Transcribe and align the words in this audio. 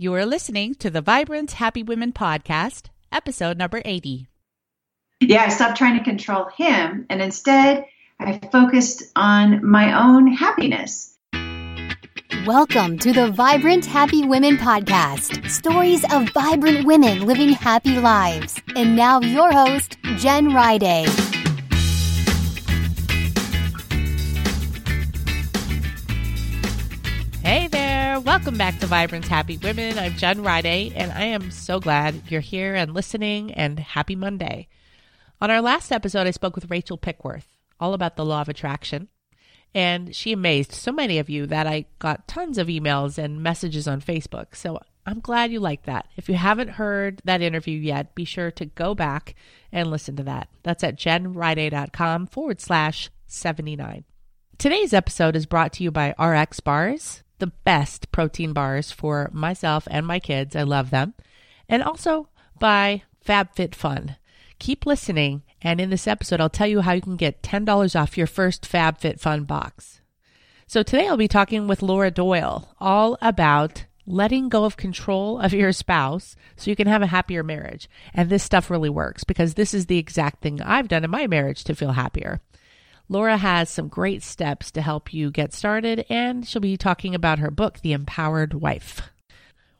You 0.00 0.14
are 0.14 0.24
listening 0.24 0.76
to 0.76 0.90
the 0.90 1.00
Vibrant 1.00 1.50
Happy 1.50 1.82
Women 1.82 2.12
podcast, 2.12 2.90
episode 3.10 3.58
number 3.58 3.82
80. 3.84 4.28
Yeah, 5.18 5.42
I 5.42 5.48
stopped 5.48 5.76
trying 5.76 5.98
to 5.98 6.04
control 6.04 6.44
him 6.56 7.04
and 7.10 7.20
instead 7.20 7.84
I 8.20 8.38
focused 8.52 9.10
on 9.16 9.68
my 9.68 10.00
own 10.00 10.28
happiness. 10.28 11.18
Welcome 12.46 13.00
to 13.00 13.12
the 13.12 13.32
Vibrant 13.32 13.86
Happy 13.86 14.24
Women 14.24 14.56
podcast 14.56 15.50
stories 15.50 16.04
of 16.12 16.28
vibrant 16.28 16.86
women 16.86 17.26
living 17.26 17.48
happy 17.48 17.98
lives. 17.98 18.62
And 18.76 18.94
now, 18.94 19.20
your 19.20 19.50
host, 19.50 19.98
Jen 20.16 20.50
Riday. 20.50 21.37
Welcome 28.28 28.58
back 28.58 28.78
to 28.78 28.86
Vibrant 28.86 29.26
Happy 29.26 29.56
Women. 29.56 29.98
I'm 29.98 30.12
Jen 30.12 30.44
Riday, 30.44 30.92
and 30.94 31.10
I 31.12 31.24
am 31.24 31.50
so 31.50 31.80
glad 31.80 32.14
you're 32.28 32.42
here 32.42 32.74
and 32.74 32.92
listening, 32.92 33.54
and 33.54 33.80
happy 33.80 34.16
Monday. 34.16 34.68
On 35.40 35.50
our 35.50 35.62
last 35.62 35.90
episode, 35.90 36.26
I 36.26 36.32
spoke 36.32 36.54
with 36.54 36.70
Rachel 36.70 36.98
Pickworth 36.98 37.46
all 37.80 37.94
about 37.94 38.16
the 38.16 38.26
law 38.26 38.42
of 38.42 38.50
attraction. 38.50 39.08
And 39.74 40.14
she 40.14 40.32
amazed 40.32 40.72
so 40.72 40.92
many 40.92 41.18
of 41.18 41.30
you 41.30 41.46
that 41.46 41.66
I 41.66 41.86
got 42.00 42.28
tons 42.28 42.58
of 42.58 42.66
emails 42.66 43.16
and 43.16 43.42
messages 43.42 43.88
on 43.88 44.02
Facebook. 44.02 44.54
So 44.54 44.78
I'm 45.06 45.20
glad 45.20 45.50
you 45.50 45.58
liked 45.58 45.86
that. 45.86 46.06
If 46.18 46.28
you 46.28 46.34
haven't 46.34 46.72
heard 46.72 47.22
that 47.24 47.40
interview 47.40 47.78
yet, 47.78 48.14
be 48.14 48.26
sure 48.26 48.50
to 48.50 48.66
go 48.66 48.94
back 48.94 49.36
and 49.72 49.90
listen 49.90 50.16
to 50.16 50.24
that. 50.24 50.50
That's 50.62 50.84
at 50.84 50.98
jenriday.com 50.98 52.26
forward 52.26 52.60
slash 52.60 53.08
79. 53.26 54.04
Today's 54.58 54.92
episode 54.92 55.34
is 55.34 55.46
brought 55.46 55.72
to 55.74 55.82
you 55.82 55.90
by 55.90 56.14
RX 56.18 56.60
Bars 56.60 57.22
the 57.38 57.48
best 57.48 58.10
protein 58.12 58.52
bars 58.52 58.90
for 58.90 59.30
myself 59.32 59.86
and 59.90 60.06
my 60.06 60.18
kids. 60.18 60.56
I 60.56 60.62
love 60.62 60.90
them. 60.90 61.14
And 61.68 61.82
also 61.82 62.28
by 62.58 63.02
FabFitFun. 63.24 64.16
Keep 64.58 64.86
listening, 64.86 65.42
and 65.62 65.80
in 65.80 65.90
this 65.90 66.06
episode, 66.06 66.40
I'll 66.40 66.50
tell 66.50 66.66
you 66.66 66.80
how 66.80 66.92
you 66.92 67.00
can 67.00 67.16
get 67.16 67.42
$10 67.42 68.00
off 68.00 68.18
your 68.18 68.26
first 68.26 68.62
FabFitFun 68.70 69.46
box. 69.46 70.00
So 70.66 70.82
today 70.82 71.06
I'll 71.06 71.16
be 71.16 71.28
talking 71.28 71.66
with 71.66 71.82
Laura 71.82 72.10
Doyle 72.10 72.74
all 72.80 73.16
about 73.22 73.86
letting 74.06 74.48
go 74.48 74.64
of 74.64 74.76
control 74.76 75.38
of 75.38 75.52
your 75.52 75.72
spouse 75.72 76.34
so 76.56 76.70
you 76.70 76.76
can 76.76 76.86
have 76.86 77.02
a 77.02 77.06
happier 77.06 77.42
marriage. 77.42 77.88
And 78.14 78.28
this 78.28 78.42
stuff 78.42 78.70
really 78.70 78.88
works 78.88 79.22
because 79.24 79.54
this 79.54 79.74
is 79.74 79.86
the 79.86 79.98
exact 79.98 80.42
thing 80.42 80.60
I've 80.60 80.88
done 80.88 81.04
in 81.04 81.10
my 81.10 81.26
marriage 81.26 81.64
to 81.64 81.74
feel 81.74 81.92
happier. 81.92 82.40
Laura 83.08 83.38
has 83.38 83.70
some 83.70 83.88
great 83.88 84.22
steps 84.22 84.70
to 84.70 84.82
help 84.82 85.14
you 85.14 85.30
get 85.30 85.54
started, 85.54 86.04
and 86.10 86.46
she'll 86.46 86.60
be 86.60 86.76
talking 86.76 87.14
about 87.14 87.38
her 87.38 87.50
book, 87.50 87.80
The 87.80 87.92
Empowered 87.92 88.52
Wife. 88.52 89.10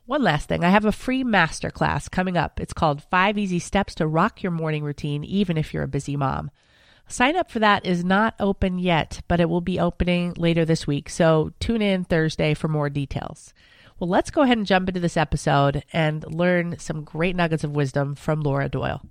One 0.07 0.23
last 0.23 0.49
thing, 0.49 0.63
I 0.63 0.69
have 0.69 0.85
a 0.85 0.91
free 0.91 1.23
masterclass 1.23 2.09
coming 2.09 2.35
up. 2.35 2.59
It's 2.59 2.73
called 2.73 3.03
Five 3.03 3.37
Easy 3.37 3.59
Steps 3.59 3.93
to 3.95 4.07
Rock 4.07 4.41
Your 4.41 4.51
Morning 4.51 4.83
Routine, 4.83 5.23
even 5.23 5.57
if 5.57 5.71
you're 5.71 5.83
a 5.83 5.87
busy 5.87 6.17
mom. 6.17 6.49
Sign 7.07 7.35
up 7.35 7.51
for 7.51 7.59
that 7.59 7.85
is 7.85 8.03
not 8.03 8.33
open 8.39 8.79
yet, 8.79 9.21
but 9.27 9.39
it 9.39 9.49
will 9.49 9.61
be 9.61 9.79
opening 9.79 10.33
later 10.35 10.65
this 10.65 10.87
week. 10.87 11.09
So 11.09 11.53
tune 11.59 11.83
in 11.83 12.05
Thursday 12.05 12.55
for 12.55 12.67
more 12.67 12.89
details. 12.89 13.53
Well, 13.99 14.09
let's 14.09 14.31
go 14.31 14.41
ahead 14.41 14.57
and 14.57 14.65
jump 14.65 14.87
into 14.87 14.99
this 14.99 15.17
episode 15.17 15.83
and 15.93 16.23
learn 16.33 16.79
some 16.79 17.03
great 17.03 17.35
nuggets 17.35 17.63
of 17.63 17.75
wisdom 17.75 18.15
from 18.15 18.41
Laura 18.41 18.69
Doyle. 18.69 19.03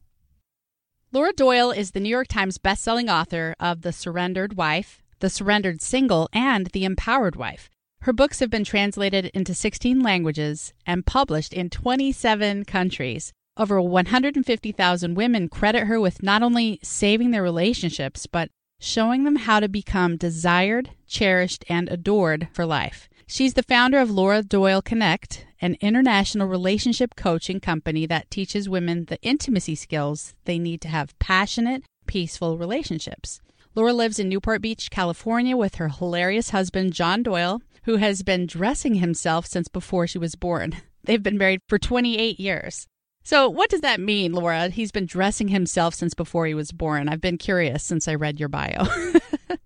Laura 1.11 1.33
Doyle 1.33 1.71
is 1.71 1.93
the 1.93 2.01
New 2.01 2.11
York 2.11 2.29
Times 2.29 2.59
bestselling 2.59 3.11
author 3.11 3.57
of 3.59 3.81
The 3.81 3.95
Surrendered 3.95 4.59
Wife, 4.59 5.03
The 5.21 5.31
Surrendered 5.31 5.81
Single, 5.81 6.29
and 6.35 6.67
The 6.67 6.85
Empowered 6.85 7.35
Wife. 7.35 7.71
Her 8.03 8.13
books 8.13 8.41
have 8.41 8.51
been 8.51 8.63
translated 8.63 9.31
into 9.33 9.55
16 9.55 10.01
languages 10.01 10.75
and 10.85 11.07
published 11.07 11.55
in 11.55 11.71
27 11.71 12.67
countries. 12.67 13.33
Over 13.57 13.81
150,000 13.81 15.15
women 15.15 15.49
credit 15.49 15.85
her 15.85 15.99
with 15.99 16.23
not 16.23 16.43
only 16.43 16.79
saving 16.83 17.31
their 17.31 17.43
relationships, 17.43 18.27
but 18.27 18.51
showing 18.79 19.25
them 19.25 19.37
how 19.37 19.61
to 19.61 19.69
become 19.69 20.19
desired, 20.19 20.91
cherished, 21.07 21.65
and 21.71 21.89
adored 21.89 22.49
for 22.53 22.67
life. 22.67 23.09
She's 23.27 23.55
the 23.55 23.63
founder 23.63 23.99
of 23.99 24.11
Laura 24.11 24.43
Doyle 24.43 24.83
Connect, 24.83 25.47
an 25.61 25.77
international 25.81 26.49
relationship 26.49 27.15
coaching 27.17 27.61
company 27.61 28.07
that 28.07 28.31
teaches 28.31 28.69
women 28.69 29.07
the 29.07 29.21
intimacy 29.23 29.75
skills 29.75 30.35
they 30.45 30.59
need 30.59 30.81
to 30.81 30.89
have 30.89 31.19
passionate, 31.19 31.83
peaceful 32.07 32.59
relationships. 32.59 33.41
Laura 33.75 33.93
lives 33.93 34.19
in 34.19 34.29
Newport 34.29 34.63
Beach, 34.63 34.91
California, 34.91 35.57
with 35.57 35.77
her 35.77 35.89
hilarious 35.89 36.51
husband, 36.51 36.93
John 36.93 37.23
Doyle, 37.23 37.61
who 37.85 37.97
has 37.97 38.23
been 38.23 38.47
dressing 38.47 38.95
himself 38.95 39.47
since 39.47 39.69
before 39.69 40.07
she 40.07 40.19
was 40.19 40.35
born. 40.35 40.77
They've 41.05 41.23
been 41.23 41.39
married 41.39 41.61
for 41.69 41.79
28 41.79 42.39
years. 42.41 42.87
So, 43.23 43.49
what 43.49 43.71
does 43.71 43.83
that 43.83 44.01
mean, 44.01 44.33
Laura? 44.33 44.69
He's 44.69 44.91
been 44.91 45.07
dressing 45.07 45.49
himself 45.49 45.95
since 45.95 46.15
before 46.15 46.47
he 46.47 46.55
was 46.55 46.73
born. 46.73 47.09
I've 47.09 47.21
been 47.21 47.39
curious 47.39 47.85
since 47.85 48.09
I 48.09 48.15
read 48.15 48.41
your 48.41 48.49
bio. 48.49 48.87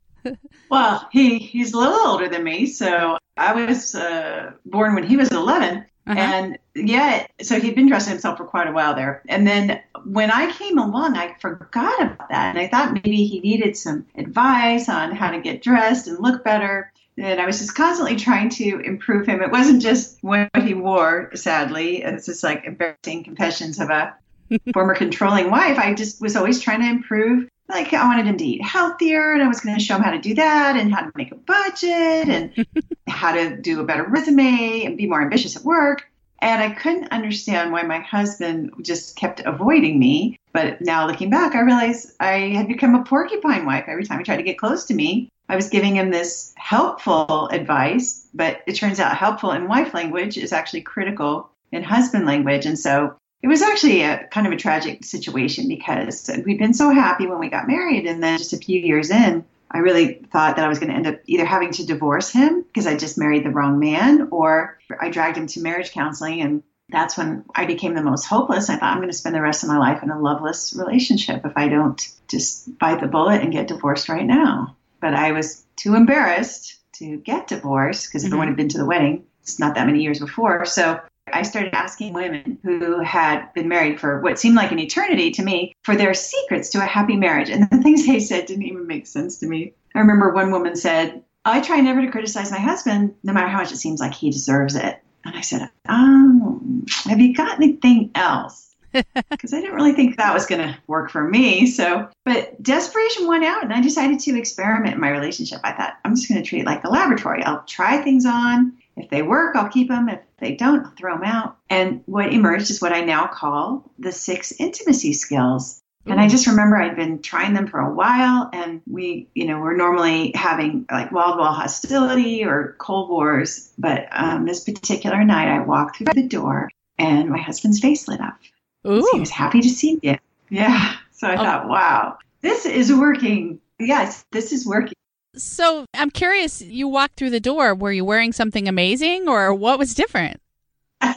well, 0.71 1.09
he 1.13 1.39
he's 1.39 1.73
a 1.73 1.79
little 1.79 2.07
older 2.07 2.29
than 2.29 2.45
me, 2.45 2.67
so 2.67 3.19
I 3.37 3.67
was 3.67 3.95
uh, 3.95 4.53
born 4.65 4.95
when 4.95 5.05
he 5.05 5.17
was 5.17 5.31
11. 5.31 5.85
Uh-huh. 6.05 6.19
And 6.19 6.59
yeah, 6.75 7.27
so 7.41 7.61
he'd 7.61 7.77
been 7.77 7.89
dressing 7.89 8.11
himself 8.11 8.37
for 8.39 8.45
quite 8.45 8.67
a 8.67 8.73
while 8.73 8.95
there. 8.95 9.23
And 9.29 9.47
then 9.47 9.81
when 10.05 10.31
I 10.31 10.51
came 10.53 10.79
along, 10.79 11.17
I 11.17 11.35
forgot 11.39 12.03
about 12.03 12.29
that. 12.29 12.57
And 12.57 12.59
I 12.59 12.67
thought 12.67 12.93
maybe 12.93 13.25
he 13.25 13.41
needed 13.41 13.77
some 13.77 14.07
advice 14.17 14.89
on 14.89 15.15
how 15.15 15.31
to 15.31 15.41
get 15.41 15.63
dressed 15.63 16.09
and 16.09 16.19
look 16.19 16.43
better. 16.43 16.93
And 17.17 17.41
I 17.41 17.47
was 17.47 17.59
just 17.59 17.77
constantly 17.77 18.17
trying 18.17 18.49
to 18.51 18.81
improve 18.81 19.27
him. 19.27 19.43
It 19.43 19.53
wasn't 19.53 19.83
just 19.83 20.19
what 20.23 20.51
he 20.61 20.75
wore, 20.75 21.31
sadly. 21.35 22.03
It's 22.03 22.27
just 22.27 22.43
like 22.43 22.65
embarrassing 22.65 23.25
confessions 23.25 23.79
of 23.79 23.91
a 23.91 24.17
former 24.75 24.95
controlling 24.95 25.51
wife. 25.51 25.79
I 25.79 25.95
just 25.95 26.21
was 26.21 26.35
always 26.35 26.61
trying 26.61 26.81
to 26.81 26.89
improve 26.89 27.49
like 27.73 27.93
I 27.93 28.05
wanted 28.07 28.27
him 28.27 28.37
to 28.37 28.45
eat 28.45 28.63
healthier 28.63 29.33
and 29.33 29.43
I 29.43 29.49
was 29.49 29.61
going 29.61 29.77
to 29.77 29.83
show 29.83 29.97
him 29.97 30.03
how 30.03 30.13
to 30.13 30.21
do 30.21 30.35
that 30.35 30.77
and 30.77 30.95
how 30.95 31.01
to 31.01 31.13
make 31.17 31.33
a 31.33 31.37
budget 31.37 32.29
and 32.29 32.67
how 33.09 33.33
to 33.33 33.57
do 33.57 33.81
a 33.81 33.85
better 33.85 34.05
resume 34.05 34.85
and 34.85 34.97
be 34.97 35.07
more 35.07 35.23
ambitious 35.23 35.57
at 35.57 35.65
work. 35.65 36.09
And 36.41 36.63
I 36.63 36.71
couldn't 36.71 37.13
understand 37.13 37.73
why 37.73 37.83
my 37.83 38.01
husband 38.01 38.73
just 38.83 39.17
kept 39.17 39.41
avoiding 39.41 39.99
me. 39.99 40.39
But 40.53 40.81
now 40.81 41.07
looking 41.07 41.31
back, 41.31 41.55
I 41.55 41.61
realized 41.61 42.15
I 42.21 42.51
had 42.51 42.69
become 42.69 42.95
a 42.95 43.05
porcupine 43.05 43.65
wife. 43.65 43.85
Every 43.87 44.05
time 44.05 44.19
he 44.19 44.25
tried 44.25 44.39
to 44.39 44.43
get 44.43 44.59
close 44.59 44.85
to 44.87 44.95
me, 44.95 45.31
I 45.49 45.57
was 45.57 45.69
giving 45.69 45.97
him 45.97 46.11
this 46.11 46.53
helpful 46.57 47.49
advice, 47.49 48.27
but 48.35 48.63
it 48.67 48.75
turns 48.75 48.99
out 48.99 49.17
helpful 49.17 49.53
in 49.53 49.69
wife 49.69 49.95
language 49.95 50.37
is 50.37 50.53
actually 50.53 50.83
critical 50.83 51.49
in 51.71 51.83
husband 51.83 52.27
language. 52.27 52.67
And 52.67 52.79
so 52.79 53.15
it 53.43 53.49
was 53.49 53.61
actually 53.61 54.03
a 54.03 54.27
kind 54.29 54.47
of 54.47 54.53
a 54.53 54.57
tragic 54.57 55.05
situation 55.05 55.67
because 55.67 56.31
we'd 56.47 56.59
been 56.59 56.75
so 56.75 56.91
happy 56.91 57.27
when 57.27 57.41
we 57.41 57.49
got 57.49 57.67
married. 57.67 58.07
And 58.07 58.23
then 58.23 58.39
just 58.39 58.53
a 58.53 58.59
few 58.59 58.79
years 58.81 59.11
in, 59.11 59.45
I 59.69 59.79
really 59.79 60.15
thought 60.31 60.57
that 60.57 60.65
I 60.65 60.69
was 60.69 60.79
going 60.79 60.91
to 60.91 60.97
end 60.97 61.09
up 61.09 61.21
either 61.27 61.45
having 61.45 61.73
to 61.73 61.87
divorce 61.87 62.31
him 62.31 62.63
because 62.63 62.87
I 62.87 62.97
just 62.97 63.19
married 63.19 63.45
the 63.45 63.51
wrong 63.51 63.81
man, 63.81 64.29
or 64.31 64.79
I 65.01 65.09
dragged 65.09 65.37
him 65.37 65.49
to 65.49 65.61
marriage 65.61 65.91
counseling. 65.91 66.41
And 66.41 66.63
that's 66.89 67.17
when 67.17 67.45
I 67.55 67.65
became 67.67 67.95
the 67.95 68.03
most 68.03 68.27
hopeless. 68.27 68.71
I 68.71 68.77
thought 68.77 68.93
I'm 68.93 68.99
going 68.99 69.09
to 69.09 69.17
spend 69.17 69.35
the 69.35 69.43
rest 69.43 69.65
of 69.65 69.71
my 69.71 69.79
life 69.79 70.03
in 70.05 70.11
a 70.11 70.21
loveless 70.21 70.75
relationship 70.79 71.45
if 71.45 71.53
I 71.57 71.69
don't 71.69 72.01
just 72.29 72.79
bite 72.79 73.01
the 73.01 73.09
bullet 73.09 73.41
and 73.41 73.53
get 73.53 73.67
divorced 73.67 74.09
right 74.09 74.27
now. 74.27 74.77
But 75.01 75.15
I 75.15 75.33
was 75.33 75.65
too 75.75 75.97
embarrassed 75.97 76.77
to 76.97 77.17
get 77.17 77.49
divorced 77.49 78.07
because 78.07 78.23
mm-hmm. 78.23 78.29
everyone 78.29 78.49
had 78.49 78.57
been 78.57 78.69
to 78.69 78.79
the 78.79 78.87
wedding. 78.87 79.25
It's 79.43 79.59
not 79.59 79.75
that 79.75 79.87
many 79.87 80.03
years 80.03 80.21
before. 80.21 80.65
So 80.67 81.01
I 81.33 81.43
started 81.43 81.75
asking 81.75 82.13
women 82.13 82.59
who 82.63 83.01
had 83.01 83.53
been 83.55 83.69
married 83.69 84.01
for 84.01 84.21
what 84.21 84.39
seemed 84.39 84.57
like 84.57 84.73
an 84.73 84.79
eternity 84.79 85.31
to 85.33 85.43
me 85.43 85.75
for 85.83 85.95
their 85.95 86.15
secrets 86.15 86.71
to 86.71 86.79
a 86.79 86.87
happy 86.87 87.17
marriage. 87.17 87.51
And 87.51 87.69
the 87.71 87.79
things 87.79 88.07
they 88.07 88.21
said 88.21 88.47
didn't 88.47 88.65
even 88.65 88.87
make 88.87 89.07
sense 89.07 89.39
to 89.39 89.47
me. 89.47 89.75
I 89.95 90.01
remember 90.01 90.31
one 90.31 90.51
woman 90.51 90.77
said, 90.77 91.23
I 91.45 91.61
try 91.61 91.81
never 91.81 92.01
to 92.01 92.11
criticize 92.11 92.51
my 92.51 92.59
husband, 92.59 93.15
no 93.23 93.33
matter 93.33 93.49
how 93.49 93.59
much 93.59 93.73
it 93.73 93.77
seems 93.77 94.01
like 94.01 94.15
he 94.15 94.31
deserves 94.31 94.75
it. 94.75 95.01
And 95.25 95.37
I 95.37 95.41
said, 95.41 95.71
um, 95.89 96.87
have 97.05 97.21
you 97.21 97.35
got 97.35 97.57
anything 97.57 98.11
else? 98.15 98.69
Because 99.31 99.55
I 99.55 99.61
didn't 99.61 99.75
really 99.75 99.95
think 99.95 100.19
that 100.19 100.35
was 100.35 100.45
going 100.45 100.61
to 100.61 100.77
work 100.87 101.11
for 101.11 101.27
me. 101.27 101.67
So, 101.67 102.09
but 102.27 102.63
desperation 102.63 103.27
won 103.27 103.43
out, 103.43 103.65
and 103.65 103.73
I 103.73 103.81
decided 103.81 104.21
to 104.21 104.39
experiment 104.39 104.95
in 104.95 105.01
my 105.01 105.09
relationship. 105.09 105.61
I 105.65 105.73
thought, 105.73 105.95
I'm 106.05 106.15
just 106.15 106.29
going 106.29 106.43
to 106.43 106.47
treat 106.47 106.61
it 106.61 106.67
like 106.67 106.85
a 106.85 106.91
laboratory. 106.91 107.43
I'll 107.43 107.65
try 107.65 108.03
things 108.03 108.27
on. 108.27 108.75
If 108.97 109.09
they 109.11 109.23
work, 109.23 109.57
I'll 109.57 109.69
keep 109.69 109.89
them. 109.89 110.09
If 110.09 110.21
they 110.39 110.55
don't, 110.55 110.85
I'll 110.85 110.93
throw 110.93 111.15
them 111.15 111.25
out. 111.25 111.57
And 111.71 112.03
what 112.07 112.33
emerged 112.33 112.71
is 112.71 112.83
what 112.83 112.93
I 112.93 113.03
now 113.03 113.27
call 113.27 113.91
the 113.99 114.13
six 114.13 114.53
intimacy 114.59 115.13
skills. 115.13 115.83
And 116.05 116.21
I 116.21 116.27
just 116.29 116.49
remember 116.49 116.77
I'd 116.77 116.97
been 116.97 117.23
trying 117.23 117.55
them 117.55 117.69
for 117.69 117.79
a 117.79 117.95
while, 117.95 118.51
and 118.53 118.83
we, 118.91 119.29
you 119.35 119.47
know, 119.47 119.61
we're 119.61 119.77
normally 119.77 120.33
having 120.35 120.85
like 120.91 121.13
wall 121.13 121.35
to 121.35 121.39
wall 121.39 121.53
hostility 121.53 122.45
or 122.45 122.75
cold 122.79 123.09
wars. 123.09 123.73
But 123.79 124.09
um, 124.11 124.45
this 124.45 124.65
particular 124.65 125.23
night, 125.23 125.47
I 125.47 125.61
walked 125.61 125.99
through 125.99 126.13
the 126.13 126.27
door, 126.27 126.69
and 126.99 127.31
my 127.31 127.39
husband's 127.39 127.79
face 127.79 128.09
lit 128.09 128.21
up. 128.21 128.37
He 128.83 129.21
was 129.21 129.31
happy 129.31 129.61
to 129.61 129.69
see 129.69 130.01
me. 130.03 130.19
Yeah. 130.51 130.97
So 131.13 131.29
I 131.29 131.35
oh. 131.35 131.37
thought, 131.37 131.69
wow, 131.69 132.19
this 132.41 132.67
is 132.67 132.93
working. 132.93 133.61
Yes, 133.79 134.25
this 134.33 134.53
is 134.53 134.67
working. 134.67 134.95
So 135.35 135.87
I'm 135.95 136.11
curious, 136.11 136.61
you 136.61 136.89
walked 136.89 137.17
through 137.17 137.31
the 137.31 137.41
door. 137.41 137.75
Were 137.75 137.93
you 137.93 138.05
wearing 138.05 138.33
something 138.33 138.69
amazing 138.69 139.29
or 139.29 139.55
what 139.55 139.79
was 139.79 139.95
different? 139.95 140.41
no, 141.03 141.11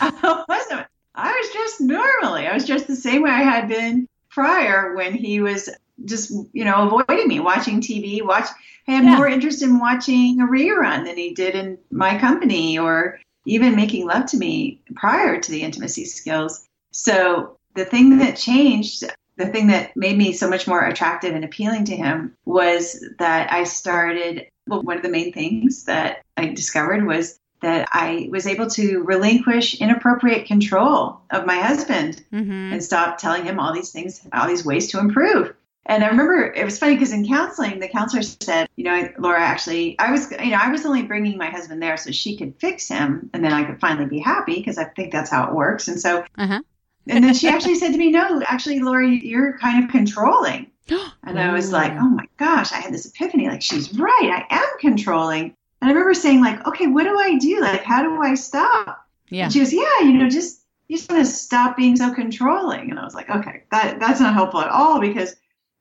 I 0.00 0.44
wasn't. 0.48 0.86
I 1.14 1.32
was 1.32 1.52
just 1.52 1.80
normally. 1.80 2.46
I 2.46 2.52
was 2.52 2.64
just 2.64 2.86
the 2.86 2.96
same 2.96 3.22
way 3.22 3.30
I 3.30 3.42
had 3.42 3.68
been 3.68 4.08
prior 4.28 4.94
when 4.94 5.14
he 5.14 5.40
was 5.40 5.70
just, 6.04 6.30
you 6.52 6.64
know, 6.64 6.86
avoiding 6.86 7.28
me, 7.28 7.40
watching 7.40 7.80
TV, 7.80 8.22
watch 8.22 8.48
I 8.88 8.92
had 8.92 9.04
yeah. 9.04 9.16
more 9.16 9.26
interest 9.26 9.62
in 9.62 9.78
watching 9.78 10.40
a 10.40 10.46
rerun 10.46 11.04
than 11.04 11.16
he 11.16 11.34
did 11.34 11.54
in 11.54 11.78
my 11.90 12.18
company 12.18 12.78
or 12.78 13.18
even 13.44 13.74
making 13.74 14.06
love 14.06 14.26
to 14.26 14.36
me 14.36 14.80
prior 14.94 15.40
to 15.40 15.50
the 15.50 15.62
intimacy 15.62 16.04
skills. 16.04 16.68
So 16.92 17.58
the 17.74 17.84
thing 17.84 18.18
that 18.18 18.36
changed, 18.36 19.04
the 19.36 19.46
thing 19.46 19.68
that 19.68 19.96
made 19.96 20.16
me 20.16 20.32
so 20.32 20.48
much 20.48 20.66
more 20.66 20.84
attractive 20.84 21.34
and 21.34 21.44
appealing 21.44 21.84
to 21.86 21.96
him 21.96 22.36
was 22.44 23.04
that 23.18 23.52
I 23.52 23.64
started, 23.64 24.46
well, 24.66 24.82
one 24.82 24.96
of 24.96 25.02
the 25.02 25.10
main 25.10 25.32
things 25.32 25.84
that 25.84 26.22
I 26.36 26.46
discovered 26.46 27.06
was 27.06 27.38
that 27.60 27.88
I 27.92 28.28
was 28.30 28.46
able 28.46 28.68
to 28.70 29.02
relinquish 29.02 29.80
inappropriate 29.80 30.46
control 30.46 31.20
of 31.30 31.46
my 31.46 31.56
husband 31.56 32.22
mm-hmm. 32.32 32.72
and 32.72 32.84
stop 32.84 33.18
telling 33.18 33.44
him 33.44 33.58
all 33.58 33.72
these 33.72 33.92
things, 33.92 34.26
all 34.32 34.46
these 34.46 34.64
ways 34.64 34.90
to 34.92 34.98
improve. 34.98 35.54
And 35.86 36.02
I 36.02 36.08
remember 36.08 36.52
it 36.52 36.64
was 36.64 36.78
funny 36.78 36.94
because 36.94 37.12
in 37.12 37.26
counseling, 37.26 37.78
the 37.78 37.88
counselor 37.88 38.22
said, 38.22 38.68
you 38.74 38.84
know, 38.84 39.08
Laura, 39.18 39.40
actually, 39.40 39.96
I 39.98 40.10
was, 40.10 40.30
you 40.32 40.50
know, 40.50 40.58
I 40.60 40.70
was 40.70 40.84
only 40.84 41.02
bringing 41.02 41.38
my 41.38 41.48
husband 41.48 41.80
there 41.80 41.96
so 41.96 42.10
she 42.10 42.36
could 42.36 42.56
fix 42.58 42.88
him 42.88 43.30
and 43.32 43.44
then 43.44 43.52
I 43.52 43.64
could 43.64 43.80
finally 43.80 44.06
be 44.06 44.18
happy 44.18 44.56
because 44.56 44.78
I 44.78 44.84
think 44.84 45.12
that's 45.12 45.30
how 45.30 45.46
it 45.46 45.54
works. 45.54 45.86
And 45.86 46.00
so, 46.00 46.24
uh-huh. 46.36 46.60
And 47.08 47.24
then 47.24 47.34
she 47.34 47.48
actually 47.48 47.76
said 47.76 47.92
to 47.92 47.98
me, 47.98 48.10
no, 48.10 48.42
actually, 48.46 48.80
Laura, 48.80 49.08
you're 49.08 49.58
kind 49.58 49.84
of 49.84 49.90
controlling. 49.90 50.70
Oh. 50.88 51.12
And 51.24 51.40
I 51.40 51.52
was 51.52 51.72
like, 51.72 51.90
oh 51.94 52.08
my 52.08 52.26
gosh, 52.36 52.70
I 52.70 52.76
had 52.76 52.94
this 52.94 53.06
epiphany. 53.06 53.48
Like, 53.48 53.60
she's 53.60 53.92
right. 53.98 54.46
I 54.48 54.54
am 54.54 54.68
controlling. 54.78 55.56
And 55.80 55.88
I 55.88 55.88
remember 55.88 56.14
saying, 56.14 56.40
like, 56.40 56.64
okay, 56.64 56.86
what 56.86 57.02
do 57.02 57.18
I 57.18 57.38
do? 57.38 57.60
Like, 57.60 57.82
how 57.82 58.04
do 58.04 58.22
I 58.22 58.36
stop? 58.36 59.04
Yeah. 59.28 59.44
And 59.44 59.52
she 59.52 59.58
goes, 59.58 59.72
yeah, 59.72 60.02
you 60.02 60.12
know, 60.12 60.28
just, 60.30 60.60
you 60.86 60.96
just 60.96 61.10
want 61.10 61.26
to 61.26 61.32
stop 61.32 61.76
being 61.76 61.96
so 61.96 62.14
controlling. 62.14 62.90
And 62.90 63.00
I 63.00 63.04
was 63.04 63.16
like, 63.16 63.28
okay, 63.28 63.64
that, 63.72 63.98
that's 63.98 64.20
not 64.20 64.32
helpful 64.32 64.60
at 64.60 64.70
all 64.70 65.00
because 65.00 65.34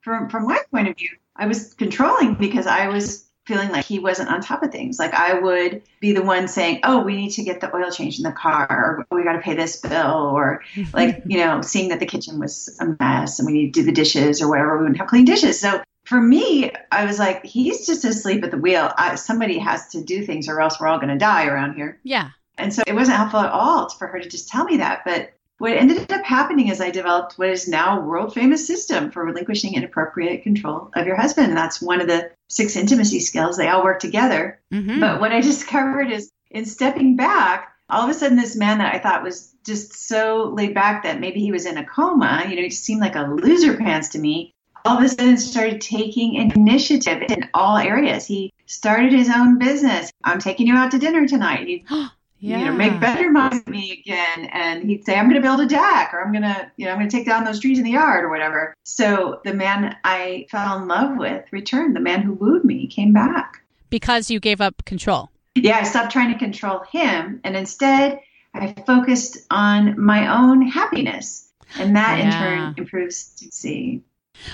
from 0.06 0.30
from 0.30 0.46
my 0.48 0.60
point 0.72 0.88
of 0.88 0.96
view, 0.96 1.10
I 1.36 1.48
was 1.48 1.74
controlling 1.74 2.36
because 2.36 2.68
I 2.68 2.88
was 2.88 3.26
feeling 3.46 3.70
like 3.70 3.86
he 3.86 4.00
wasn't 4.00 4.30
on 4.30 4.42
top 4.42 4.64
of 4.64 4.72
things. 4.72 4.98
Like 5.00 5.14
I 5.14 5.40
would 5.40 5.82
be 6.00 6.14
the 6.14 6.24
one 6.24 6.48
saying, 6.48 6.80
"Oh, 6.84 7.02
we 7.02 7.16
need 7.16 7.32
to 7.32 7.44
get 7.44 7.62
the 7.62 7.76
oil 7.76 7.92
change 7.92 8.18
in 8.18 8.24
the 8.24 8.32
car," 8.32 8.68
or 8.70 9.16
"We 9.16 9.24
got 9.24 9.34
to 9.34 9.40
pay 9.40 9.56
this 9.56 9.80
bill," 9.80 10.32
or 10.34 10.64
mm-hmm. 10.74 10.96
like 10.96 11.22
you 11.26 11.38
know, 11.38 11.62
seeing 11.62 11.90
that 11.90 12.00
the 12.00 12.06
kitchen 12.06 12.40
was 12.40 12.76
a 12.80 12.96
mess 13.00 13.40
and 13.40 13.46
we 13.46 13.54
need 13.54 13.74
to 13.74 13.80
do 13.80 13.86
the 13.86 13.92
dishes 13.92 14.42
or 14.42 14.50
whatever. 14.50 14.78
We 14.78 14.84
wouldn't 14.84 14.98
have 14.98 15.08
clean 15.08 15.26
dishes. 15.26 15.60
So 15.60 15.82
for 16.06 16.22
me, 16.22 16.72
I 16.92 17.06
was 17.06 17.20
like, 17.20 17.44
he's 17.44 17.86
just 17.86 18.06
asleep 18.06 18.44
at 18.44 18.52
the 18.52 18.58
wheel. 18.58 18.92
I, 18.98 19.16
somebody 19.16 19.58
has 19.60 19.90
to 19.90 20.04
do 20.04 20.26
things, 20.26 20.48
or 20.48 20.62
else 20.62 20.80
we're 20.80 20.88
all 20.88 21.00
going 21.00 21.10
to 21.10 21.18
die 21.18 21.48
around 21.48 21.76
here. 21.76 22.00
Yeah. 22.04 22.30
And 22.58 22.74
so 22.74 22.84
it 22.88 22.94
wasn't 22.94 23.18
helpful 23.18 23.42
at 23.42 23.52
all 23.52 23.90
for 23.90 24.08
her 24.08 24.20
to 24.20 24.30
just 24.30 24.48
tell 24.48 24.64
me 24.64 24.78
that. 24.78 25.02
But 25.04 25.34
what 25.58 25.72
ended 25.72 26.12
up 26.12 26.26
happening 26.26 26.68
is 26.68 26.82
I 26.82 26.90
developed 26.90 27.38
what 27.38 27.50
is 27.50 27.68
now 27.68 27.98
a 27.98 28.06
world 28.06 28.34
famous 28.34 28.68
system 28.68 29.12
for 29.12 29.24
relinquishing 29.24 29.76
inappropriate 29.76 30.44
control 30.44 30.92
of 30.94 31.08
your 31.08 31.16
husband. 31.16 31.48
And 31.48 31.58
that's 31.58 31.82
one 31.82 32.02
of 32.02 32.08
the 32.08 32.32
six 32.50 32.76
intimacy 32.76 33.22
skills. 33.22 33.56
They 33.56 33.70
all 33.70 33.84
work 33.84 34.00
together. 34.00 34.60
Mm-hmm. 34.74 35.00
But 35.00 35.22
what 35.22 35.32
I 35.32 35.42
discovered 35.42 36.12
is 36.12 36.32
in 36.52 36.66
stepping 36.66 37.16
back, 37.16 37.72
all 37.90 38.04
of 38.04 38.10
a 38.10 38.14
sudden, 38.14 38.38
this 38.38 38.56
man 38.56 38.80
that 38.80 38.94
I 38.94 39.00
thought 39.00 39.24
was 39.24 39.54
just 39.66 39.94
so 39.94 40.52
laid 40.54 40.74
back 40.74 41.04
that 41.04 41.20
maybe 41.20 41.40
he 41.40 41.52
was 41.52 41.66
in 41.66 41.78
a 41.78 41.86
coma, 41.86 42.46
you 42.50 42.56
know, 42.56 42.64
he 42.64 42.72
seemed 42.72 43.02
like 43.02 43.16
a 43.16 43.22
loser 43.22 43.78
pants 43.78 44.10
to 44.10 44.20
me. 44.20 44.54
All 44.84 44.98
of 44.98 45.04
a 45.04 45.10
sudden, 45.10 45.38
started 45.38 45.82
taking 45.82 46.36
initiative 46.36 47.24
in 47.30 47.50
all 47.54 47.78
areas. 47.78 48.26
He 48.26 48.54
started 48.66 49.14
his 49.14 49.30
own 49.30 49.58
business. 49.58 50.12
I'm 50.24 50.40
taking 50.40 50.68
you 50.68 50.76
out 50.76 50.92
to 50.92 51.00
dinner 51.00 51.28
tonight. 51.28 51.68
He 51.68 51.86
yeah. 52.40 52.60
you 52.60 52.66
know, 52.66 52.74
make 52.74 53.00
better 53.00 53.32
money 53.32 53.62
me 53.68 53.92
again. 53.92 54.50
And 54.52 54.84
he'd 54.84 55.06
say, 55.06 55.16
I'm 55.18 55.30
going 55.30 55.42
to 55.42 55.48
build 55.48 55.62
a 55.62 55.66
deck 55.66 56.14
or 56.14 56.24
I'm 56.24 56.32
going 56.32 56.44
to, 56.44 56.72
you 56.78 56.86
know, 56.86 56.92
I'm 56.92 56.98
going 56.98 57.10
to 57.10 57.16
take 57.16 57.26
down 57.26 57.44
those 57.44 57.60
trees 57.60 57.78
in 57.78 57.84
the 57.84 57.92
yard 57.92 58.24
or 58.24 58.30
whatever. 58.30 58.74
So 58.84 59.42
the 59.44 59.54
man 59.54 59.96
I 60.04 60.48
fell 60.52 60.78
in 60.78 60.88
love 60.88 61.18
with 61.18 61.46
returned. 61.52 61.96
The 61.96 62.02
man 62.02 62.22
who 62.22 62.34
wooed 62.34 62.66
me 62.66 62.88
came 62.88 63.14
back. 63.14 63.64
Because 63.90 64.30
you 64.30 64.40
gave 64.40 64.62
up 64.62 64.84
control. 64.86 65.32
Yeah, 65.56 65.78
I 65.78 65.84
stopped 65.84 66.12
trying 66.12 66.34
to 66.34 66.40
control 66.40 66.84
him. 66.92 67.40
And 67.44 67.56
instead, 67.56 68.20
I 68.54 68.74
focused 68.86 69.38
on 69.50 70.00
my 70.00 70.28
own 70.38 70.62
happiness. 70.68 71.52
And 71.78 71.96
that 71.96 72.20
yeah. 72.20 72.26
in 72.26 72.32
turn 72.32 72.76
improves 72.78 73.30
to 73.36 73.50
see. 73.52 74.04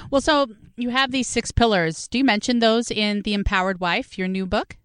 Well, 0.10 0.22
so 0.22 0.48
you 0.78 0.90
have 0.90 1.12
these 1.12 1.28
six 1.28 1.52
pillars. 1.52 2.08
Do 2.08 2.18
you 2.18 2.24
mention 2.24 2.60
those 2.60 2.92
in 2.92 3.24
The 3.24 3.34
Empowered 3.34 3.80
Wife, 3.80 4.18
your 4.18 4.28
new 4.28 4.46
book? 4.46 4.78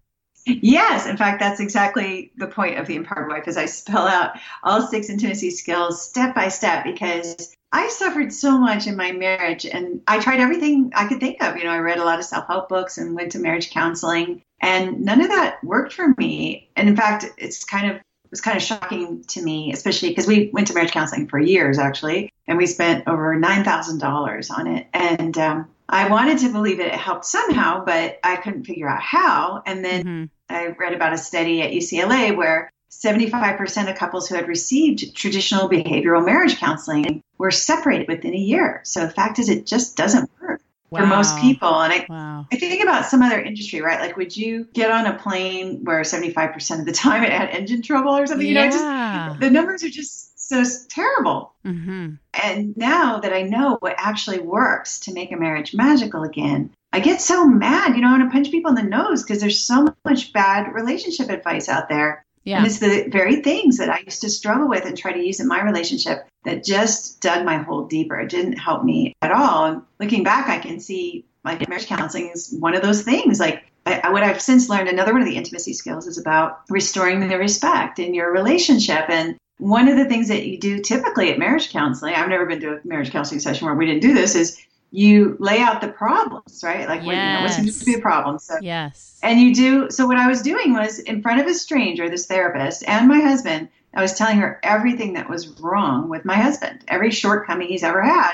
Yes, 0.47 1.05
in 1.05 1.17
fact, 1.17 1.41
that's 1.41 1.59
exactly 1.59 2.31
the 2.37 2.47
point 2.47 2.79
of 2.79 2.87
the 2.87 2.95
empowered 2.95 3.27
wife. 3.27 3.47
Is 3.47 3.57
I 3.57 3.65
spell 3.65 4.07
out 4.07 4.39
all 4.63 4.81
six 4.81 5.09
intimacy 5.09 5.51
skills 5.51 6.01
step 6.01 6.33
by 6.33 6.47
step 6.47 6.85
because 6.85 7.53
I 7.71 7.89
suffered 7.89 8.31
so 8.31 8.57
much 8.57 8.87
in 8.87 8.95
my 8.95 9.11
marriage, 9.11 9.65
and 9.65 10.01
I 10.07 10.19
tried 10.19 10.39
everything 10.39 10.91
I 10.95 11.07
could 11.07 11.19
think 11.19 11.43
of. 11.43 11.57
You 11.57 11.65
know, 11.65 11.71
I 11.71 11.79
read 11.79 11.97
a 11.97 12.05
lot 12.05 12.19
of 12.19 12.25
self 12.25 12.47
help 12.47 12.69
books 12.69 12.97
and 12.97 13.13
went 13.13 13.33
to 13.33 13.39
marriage 13.39 13.71
counseling, 13.71 14.41
and 14.61 15.01
none 15.01 15.21
of 15.21 15.27
that 15.27 15.61
worked 15.63 15.93
for 15.93 16.15
me. 16.17 16.69
And 16.77 16.87
in 16.87 16.95
fact, 16.95 17.25
it's 17.37 17.65
kind 17.65 17.91
of 17.91 17.97
it 17.97 18.31
was 18.31 18.41
kind 18.41 18.57
of 18.57 18.63
shocking 18.63 19.23
to 19.29 19.41
me, 19.41 19.73
especially 19.73 20.09
because 20.09 20.27
we 20.27 20.49
went 20.53 20.67
to 20.67 20.73
marriage 20.73 20.91
counseling 20.91 21.27
for 21.27 21.39
years 21.39 21.77
actually, 21.77 22.31
and 22.47 22.57
we 22.57 22.67
spent 22.67 23.07
over 23.07 23.35
nine 23.35 23.65
thousand 23.65 23.99
dollars 23.99 24.49
on 24.49 24.67
it. 24.67 24.87
And 24.93 25.37
um, 25.37 25.67
I 25.89 26.09
wanted 26.09 26.39
to 26.39 26.51
believe 26.51 26.79
it 26.79 26.93
helped 26.93 27.25
somehow, 27.25 27.85
but 27.85 28.19
I 28.23 28.37
couldn't 28.37 28.65
figure 28.65 28.89
out 28.89 29.01
how. 29.01 29.61
And 29.65 29.83
then 29.83 30.03
mm-hmm. 30.03 30.25
I 30.49 30.67
read 30.67 30.93
about 30.93 31.13
a 31.13 31.17
study 31.17 31.61
at 31.61 31.71
UCLA 31.71 32.35
where 32.35 32.71
75% 32.89 33.89
of 33.89 33.97
couples 33.97 34.27
who 34.27 34.35
had 34.35 34.47
received 34.47 35.15
traditional 35.15 35.69
behavioral 35.69 36.25
marriage 36.25 36.57
counseling 36.57 37.21
were 37.37 37.51
separated 37.51 38.07
within 38.07 38.33
a 38.33 38.37
year. 38.37 38.81
So 38.83 39.01
the 39.01 39.11
fact 39.11 39.39
is, 39.39 39.49
it 39.49 39.65
just 39.65 39.97
doesn't 39.97 40.29
work 40.41 40.61
wow. 40.89 41.01
for 41.01 41.05
most 41.05 41.37
people. 41.39 41.81
And 41.81 41.93
I, 41.93 42.05
wow. 42.09 42.45
I 42.51 42.55
think 42.55 42.81
about 42.81 43.05
some 43.05 43.21
other 43.21 43.41
industry, 43.41 43.81
right? 43.81 43.99
Like, 43.99 44.15
would 44.17 44.35
you 44.35 44.67
get 44.73 44.89
on 44.89 45.05
a 45.05 45.17
plane 45.17 45.83
where 45.83 46.01
75% 46.01 46.79
of 46.79 46.85
the 46.85 46.91
time 46.91 47.23
it 47.23 47.31
had 47.31 47.49
engine 47.49 47.81
trouble 47.81 48.15
or 48.15 48.25
something? 48.25 48.47
Yeah. 48.47 48.63
You 48.63 48.69
know, 48.69 48.71
just 48.71 49.39
the 49.41 49.51
numbers 49.51 49.83
are 49.83 49.89
just 49.89 50.47
so 50.47 50.63
terrible. 50.89 51.53
Mm-hmm. 51.65 52.13
And 52.33 52.77
now 52.77 53.19
that 53.19 53.33
I 53.33 53.41
know 53.41 53.77
what 53.81 53.95
actually 53.97 54.39
works 54.39 55.01
to 55.01 55.13
make 55.13 55.31
a 55.31 55.37
marriage 55.37 55.73
magical 55.73 56.23
again, 56.23 56.71
I 56.97 56.99
get 56.99 57.21
so 57.21 57.45
mad, 57.45 57.95
you 57.95 58.01
know, 58.01 58.07
I 58.07 58.17
want 58.17 58.23
to 58.23 58.33
punch 58.33 58.49
people 58.49 58.69
in 58.69 58.75
the 58.75 58.81
nose 58.81 59.21
because 59.21 59.39
there's 59.39 59.61
so 59.61 59.93
much 60.03 60.33
bad 60.33 60.73
relationship 60.73 61.29
advice 61.29 61.69
out 61.69 61.89
there. 61.89 62.25
Yeah. 62.43 62.57
And 62.57 62.65
it's 62.65 62.79
the 62.79 63.07
very 63.11 63.43
things 63.43 63.77
that 63.77 63.91
I 63.91 63.99
used 63.99 64.21
to 64.21 64.31
struggle 64.31 64.67
with 64.67 64.83
and 64.83 64.97
try 64.97 65.13
to 65.13 65.23
use 65.23 65.39
in 65.39 65.47
my 65.47 65.61
relationship 65.61 66.27
that 66.43 66.63
just 66.63 67.21
dug 67.21 67.45
my 67.45 67.57
hole 67.57 67.85
deeper. 67.85 68.19
It 68.19 68.29
didn't 68.29 68.57
help 68.57 68.83
me 68.83 69.13
at 69.21 69.31
all. 69.31 69.65
And 69.65 69.83
looking 69.99 70.23
back, 70.23 70.49
I 70.49 70.57
can 70.57 70.79
see 70.79 71.23
like 71.45 71.69
marriage 71.69 71.85
counseling 71.85 72.31
is 72.33 72.55
one 72.59 72.73
of 72.73 72.81
those 72.81 73.03
things. 73.03 73.39
Like 73.39 73.63
I, 73.85 74.09
what 74.09 74.23
I've 74.23 74.41
since 74.41 74.67
learned, 74.67 74.89
another 74.89 75.13
one 75.13 75.21
of 75.21 75.27
the 75.27 75.37
intimacy 75.37 75.73
skills 75.73 76.07
is 76.07 76.17
about 76.17 76.61
restoring 76.67 77.19
the 77.19 77.37
respect 77.37 77.99
in 77.99 78.15
your 78.15 78.33
relationship. 78.33 79.07
And 79.07 79.37
one 79.59 79.87
of 79.87 79.97
the 79.97 80.05
things 80.05 80.29
that 80.29 80.47
you 80.47 80.57
do 80.57 80.79
typically 80.79 81.31
at 81.31 81.37
marriage 81.37 81.69
counseling, 81.69 82.15
I've 82.15 82.29
never 82.29 82.47
been 82.47 82.61
to 82.61 82.77
a 82.77 82.79
marriage 82.85 83.11
counseling 83.11 83.39
session 83.39 83.67
where 83.67 83.75
we 83.75 83.85
didn't 83.85 84.01
do 84.01 84.15
this, 84.15 84.33
is 84.33 84.59
you 84.91 85.35
lay 85.39 85.59
out 85.59 85.81
the 85.81 85.89
problems, 85.89 86.61
right? 86.63 86.87
Like 86.87 87.01
yes. 87.01 87.05
what, 87.05 87.15
you 87.15 87.21
know, 87.21 87.41
what 87.41 87.51
seems 87.51 87.79
to 87.79 87.85
be 87.85 87.95
a 87.95 88.01
problem. 88.01 88.39
So, 88.39 88.55
yes. 88.61 89.19
And 89.21 89.39
you 89.39 89.53
do. 89.53 89.89
So 89.89 90.05
what 90.07 90.17
I 90.17 90.27
was 90.27 90.41
doing 90.41 90.73
was 90.73 90.99
in 90.99 91.21
front 91.21 91.41
of 91.41 91.47
a 91.47 91.53
stranger, 91.53 92.09
this 92.09 92.25
therapist, 92.27 92.83
and 92.87 93.07
my 93.07 93.19
husband. 93.19 93.69
I 93.93 94.01
was 94.01 94.13
telling 94.13 94.37
her 94.37 94.59
everything 94.61 95.13
that 95.13 95.27
was 95.27 95.47
wrong 95.59 96.07
with 96.07 96.23
my 96.23 96.35
husband, 96.35 96.83
every 96.87 97.09
shortcoming 97.09 97.69
he's 97.69 97.83
ever 97.83 98.03
had, 98.03 98.33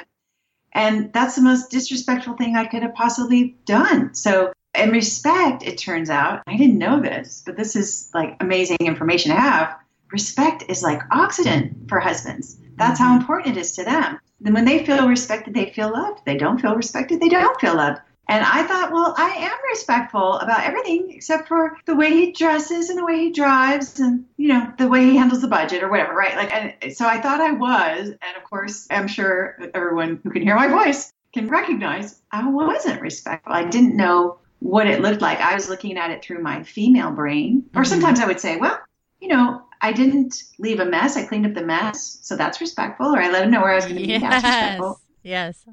and 0.74 1.14
that's 1.14 1.36
the 1.36 1.42
most 1.42 1.70
disrespectful 1.70 2.34
thing 2.34 2.56
I 2.56 2.66
could 2.66 2.84
have 2.84 2.96
possibly 2.96 3.56
done. 3.66 4.14
So, 4.14 4.52
in 4.76 4.90
respect, 4.90 5.64
it 5.64 5.78
turns 5.78 6.10
out 6.10 6.42
I 6.48 6.58
didn't 6.58 6.80
know 6.80 7.00
this, 7.00 7.44
but 7.46 7.56
this 7.56 7.76
is 7.76 8.10
like 8.14 8.36
amazing 8.42 8.78
information 8.82 9.32
to 9.32 9.40
have. 9.40 9.76
Respect 10.12 10.66
is 10.68 10.84
like 10.84 11.02
oxygen 11.12 11.86
for 11.88 12.00
husbands. 12.00 12.58
That's 12.76 13.00
how 13.00 13.12
mm-hmm. 13.12 13.22
important 13.22 13.58
it 13.58 13.60
is 13.60 13.74
to 13.74 13.84
them. 13.84 14.20
Then 14.42 14.54
when 14.54 14.66
they 14.66 14.86
feel 14.86 15.08
respected, 15.08 15.54
they 15.54 15.72
feel 15.72 15.92
loved. 15.92 16.22
They 16.26 16.38
don't 16.38 16.60
feel 16.60 16.76
respected, 16.76 17.22
they 17.22 17.30
don't 17.30 17.60
feel 17.60 17.76
loved. 17.76 18.00
And 18.30 18.44
I 18.46 18.64
thought, 18.64 18.94
well, 18.94 19.14
I 19.18 19.32
am 19.32 19.58
respectful 19.70 20.40
about 20.40 20.64
everything 20.64 21.12
except 21.12 21.50
for 21.50 21.78
the 21.86 21.96
way 21.96 22.10
he 22.10 22.32
dresses 22.32 22.90
and 22.90 22.98
the 22.98 23.06
way 23.06 23.18
he 23.18 23.32
drives 23.32 24.00
and, 24.00 24.26
you 24.38 24.48
know, 24.48 24.72
the 24.78 24.88
way 24.88 25.04
he 25.04 25.18
handles 25.18 25.42
the 25.42 25.50
budget 25.50 25.84
or 25.84 25.90
whatever, 25.90 26.14
right? 26.14 26.36
Like, 26.36 26.54
and 26.54 26.96
so 26.96 27.06
I 27.06 27.20
thought 27.20 27.42
I 27.42 27.52
was. 27.52 28.08
And 28.08 28.38
of 28.38 28.44
course, 28.46 28.88
I'm 28.90 29.10
sure 29.10 29.58
everyone 29.74 30.22
who 30.24 30.32
can 30.32 30.42
hear 30.42 30.56
my 30.56 30.70
voice 30.70 31.12
can 31.34 31.50
recognize 31.50 32.22
I 32.32 32.50
wasn't 32.50 33.02
respectful. 33.02 33.52
I 33.52 33.66
didn't 33.66 33.98
know 33.98 34.40
what 34.60 34.88
it 34.88 35.02
looked 35.02 35.22
like. 35.22 35.40
I 35.40 35.54
was 35.54 35.68
looking 35.68 35.98
at 35.98 36.12
it 36.12 36.24
through 36.24 36.42
my 36.42 36.64
female 36.64 37.12
brain. 37.12 37.70
Or 37.76 37.82
mm-hmm. 37.82 37.90
sometimes 37.90 38.22
I 38.22 38.28
would 38.28 38.40
say, 38.40 38.56
well, 38.56 38.80
you 39.20 39.28
know, 39.28 39.64
I 39.84 39.92
didn't 39.92 40.44
leave 40.58 40.80
a 40.80 40.86
mess. 40.86 41.18
I 41.18 41.26
cleaned 41.26 41.46
up 41.46 41.54
the 41.54 41.62
mess. 41.62 42.18
So 42.22 42.36
that's 42.38 42.62
respectful. 42.62 43.14
Or 43.14 43.22
I 43.22 43.30
let 43.30 43.44
him 43.44 43.52
know 43.52 43.62
where 43.62 43.74
I 43.74 43.76
was 43.76 43.86
going 43.86 43.98
to 43.98 44.08
be. 44.08 44.18
That's 44.18 44.44
respectful. 44.44 45.00
Yes. 45.22 45.64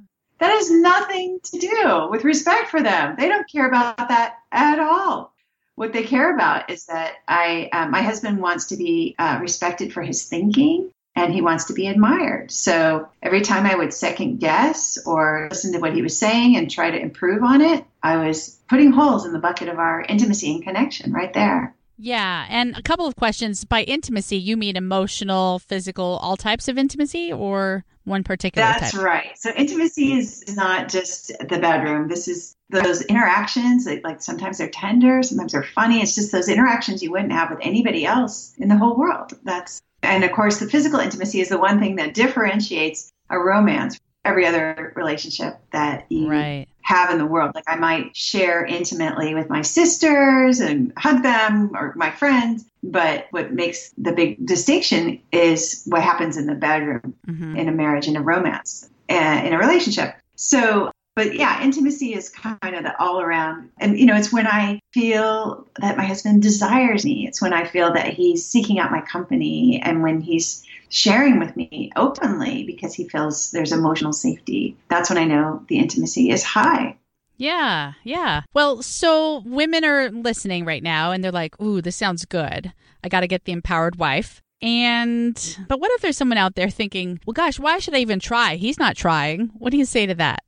That 0.41 0.51
has 0.51 0.71
nothing 0.71 1.39
to 1.45 1.59
do 1.59 2.09
with 2.11 2.25
respect 2.25 2.71
for 2.71 2.83
them. 2.83 3.15
They 3.19 3.29
don't 3.29 3.49
care 3.49 3.69
about 3.69 3.97
that 3.97 4.37
at 4.51 4.79
all. 4.81 5.33
what 5.81 5.95
they 5.95 6.03
care 6.03 6.35
about 6.35 6.69
is 6.69 6.85
that 6.87 7.15
I, 7.27 7.71
uh, 7.73 7.87
my 7.89 8.03
husband 8.03 8.39
wants 8.43 8.67
to 8.67 8.77
be 8.77 9.15
uh, 9.19 9.39
respected 9.41 9.95
for 9.95 10.03
his 10.03 10.25
thinking 10.25 10.91
and 11.17 11.33
he 11.33 11.41
wants 11.41 11.65
to 11.65 11.73
be 11.73 11.87
admired. 11.87 12.51
So 12.51 13.09
every 13.23 13.41
time 13.41 13.65
I 13.65 13.75
would 13.75 13.95
second 13.95 14.41
guess 14.41 14.99
or 15.07 15.49
listen 15.51 15.73
to 15.73 15.79
what 15.79 15.95
he 15.95 16.03
was 16.03 16.19
saying 16.19 16.57
and 16.57 16.71
try 16.71 16.91
to 16.91 17.01
improve 17.01 17.43
on 17.43 17.63
it, 17.63 17.85
I 18.03 18.27
was 18.27 18.59
putting 18.69 18.93
holes 18.93 19.25
in 19.25 19.33
the 19.33 19.39
bucket 19.39 19.69
of 19.69 19.79
our 19.79 20.03
intimacy 20.03 20.53
and 20.53 20.63
connection 20.63 21.13
right 21.13 21.33
there. 21.33 21.75
Yeah. 22.03 22.47
And 22.49 22.77
a 22.77 22.83
couple 22.83 23.07
of 23.07 23.15
questions. 23.15 23.65
By 23.65 23.83
intimacy, 23.83 24.39
you 24.39 24.57
mean 24.57 24.77
emotional, 24.77 25.59
physical, 25.59 26.19
all 26.23 26.37
types 26.37 26.67
of 26.67 26.79
intimacy 26.79 27.31
or 27.31 27.85
one 28.05 28.25
particular 28.25 28.67
That's 28.67 28.93
type? 28.93 29.03
right. 29.03 29.39
So 29.39 29.51
intimacy 29.55 30.15
is 30.15 30.57
not 30.57 30.89
just 30.89 31.29
the 31.39 31.59
bedroom. 31.59 32.09
This 32.09 32.27
is 32.27 32.57
those 32.71 33.03
interactions 33.03 33.85
that 33.85 34.03
like 34.03 34.23
sometimes 34.23 34.59
they're 34.59 34.71
tender, 34.71 35.23
sometimes 35.23 35.53
they're 35.53 35.63
funny. 35.63 36.01
It's 36.01 36.15
just 36.15 36.33
those 36.33 36.49
interactions 36.49 37.03
you 37.03 37.11
wouldn't 37.11 37.33
have 37.33 37.51
with 37.51 37.59
anybody 37.61 38.07
else 38.07 38.55
in 38.57 38.69
the 38.69 38.77
whole 38.77 38.97
world. 38.97 39.33
That's 39.45 39.83
and 40.03 40.25
of 40.25 40.33
course 40.33 40.59
the 40.59 40.69
physical 40.69 41.01
intimacy 41.01 41.41
is 41.41 41.51
the 41.51 41.59
one 41.59 41.79
thing 41.81 41.97
that 41.97 42.15
differentiates 42.15 43.13
a 43.29 43.39
romance 43.39 43.97
from 43.97 44.07
every 44.25 44.47
other 44.47 44.95
relationship 44.97 45.59
that 45.73 46.07
you 46.09 46.31
right. 46.31 46.69
Have 46.83 47.11
in 47.11 47.19
the 47.19 47.27
world. 47.27 47.53
Like 47.55 47.65
I 47.67 47.77
might 47.77 48.17
share 48.17 48.65
intimately 48.65 49.35
with 49.35 49.49
my 49.49 49.63
sisters 49.63 50.61
and 50.61 50.93
hug 50.97 51.23
them 51.23 51.71
or 51.75 51.93
my 51.97 52.11
friends, 52.11 52.65
but 52.83 53.27
what 53.31 53.53
makes 53.53 53.91
the 53.99 54.13
big 54.13 54.45
distinction 54.45 55.21
is 55.33 55.83
what 55.87 56.03
happens 56.03 56.37
in 56.37 56.47
the 56.47 56.55
bedroom 56.55 57.15
Mm-hmm. 57.27 57.57
in 57.57 57.69
a 57.69 57.73
marriage, 57.73 58.09
in 58.09 58.17
a 58.17 58.23
romance, 58.23 58.89
uh, 59.09 59.43
in 59.45 59.53
a 59.53 59.59
relationship. 59.59 60.15
So, 60.35 60.91
but 61.17 61.35
yeah, 61.35 61.63
intimacy 61.63 62.15
is 62.15 62.29
kind 62.29 62.75
of 62.75 62.85
the 62.85 62.99
all 63.01 63.21
around. 63.21 63.71
And, 63.79 63.99
you 63.99 64.07
know, 64.07 64.17
it's 64.17 64.33
when 64.33 64.47
I 64.47 64.81
feel 64.93 65.67
that 65.81 65.97
my 65.97 66.05
husband 66.05 66.43
desires 66.43 67.05
me. 67.05 67.27
It's 67.27 67.43
when 67.43 67.53
I 67.53 67.65
feel 67.67 67.93
that 67.93 68.15
he's 68.15 68.47
seeking 68.47 68.79
out 68.79 68.91
my 68.91 69.01
company 69.01 69.81
and 69.85 70.03
when 70.03 70.21
he's 70.21 70.65
sharing 70.89 71.39
with 71.39 71.57
me 71.57 71.93
openly 71.97 72.65
because 72.65 72.95
he 72.95 73.09
feels 73.09 73.51
there's 73.51 73.73
emotional 73.73 74.13
safety. 74.13 74.77
That's 74.89 75.11
when 75.11 75.19
I 75.19 75.25
know 75.25 75.65
the 75.69 75.79
intimacy 75.79 76.31
is 76.31 76.43
high. 76.43 76.97
Yeah, 77.37 77.95
yeah. 78.05 78.43
Well, 78.53 78.83
so 78.83 79.43
women 79.47 79.85
are 79.85 80.11
listening 80.11 80.65
right 80.65 80.83
now 80.83 81.11
and 81.11 81.25
they're 81.25 81.33
like, 81.33 81.61
ooh, 81.61 81.81
this 81.81 81.97
sounds 81.97 82.25
good. 82.25 82.73
I 83.03 83.09
got 83.09 83.21
to 83.21 83.27
get 83.27 83.45
the 83.45 83.53
empowered 83.53 83.97
wife. 83.97 84.43
And, 84.63 85.57
but 85.69 85.81
what 85.81 85.91
if 85.93 86.03
there's 86.03 86.19
someone 86.19 86.37
out 86.37 86.55
there 86.55 86.69
thinking, 86.69 87.19
well, 87.25 87.33
gosh, 87.33 87.59
why 87.59 87.79
should 87.79 87.95
I 87.95 87.99
even 87.99 88.21
try? 88.21 88.57
He's 88.57 88.79
not 88.79 88.95
trying. 88.95 89.51
What 89.59 89.71
do 89.71 89.79
you 89.79 89.87
say 89.87 90.05
to 90.05 90.15
that? 90.17 90.45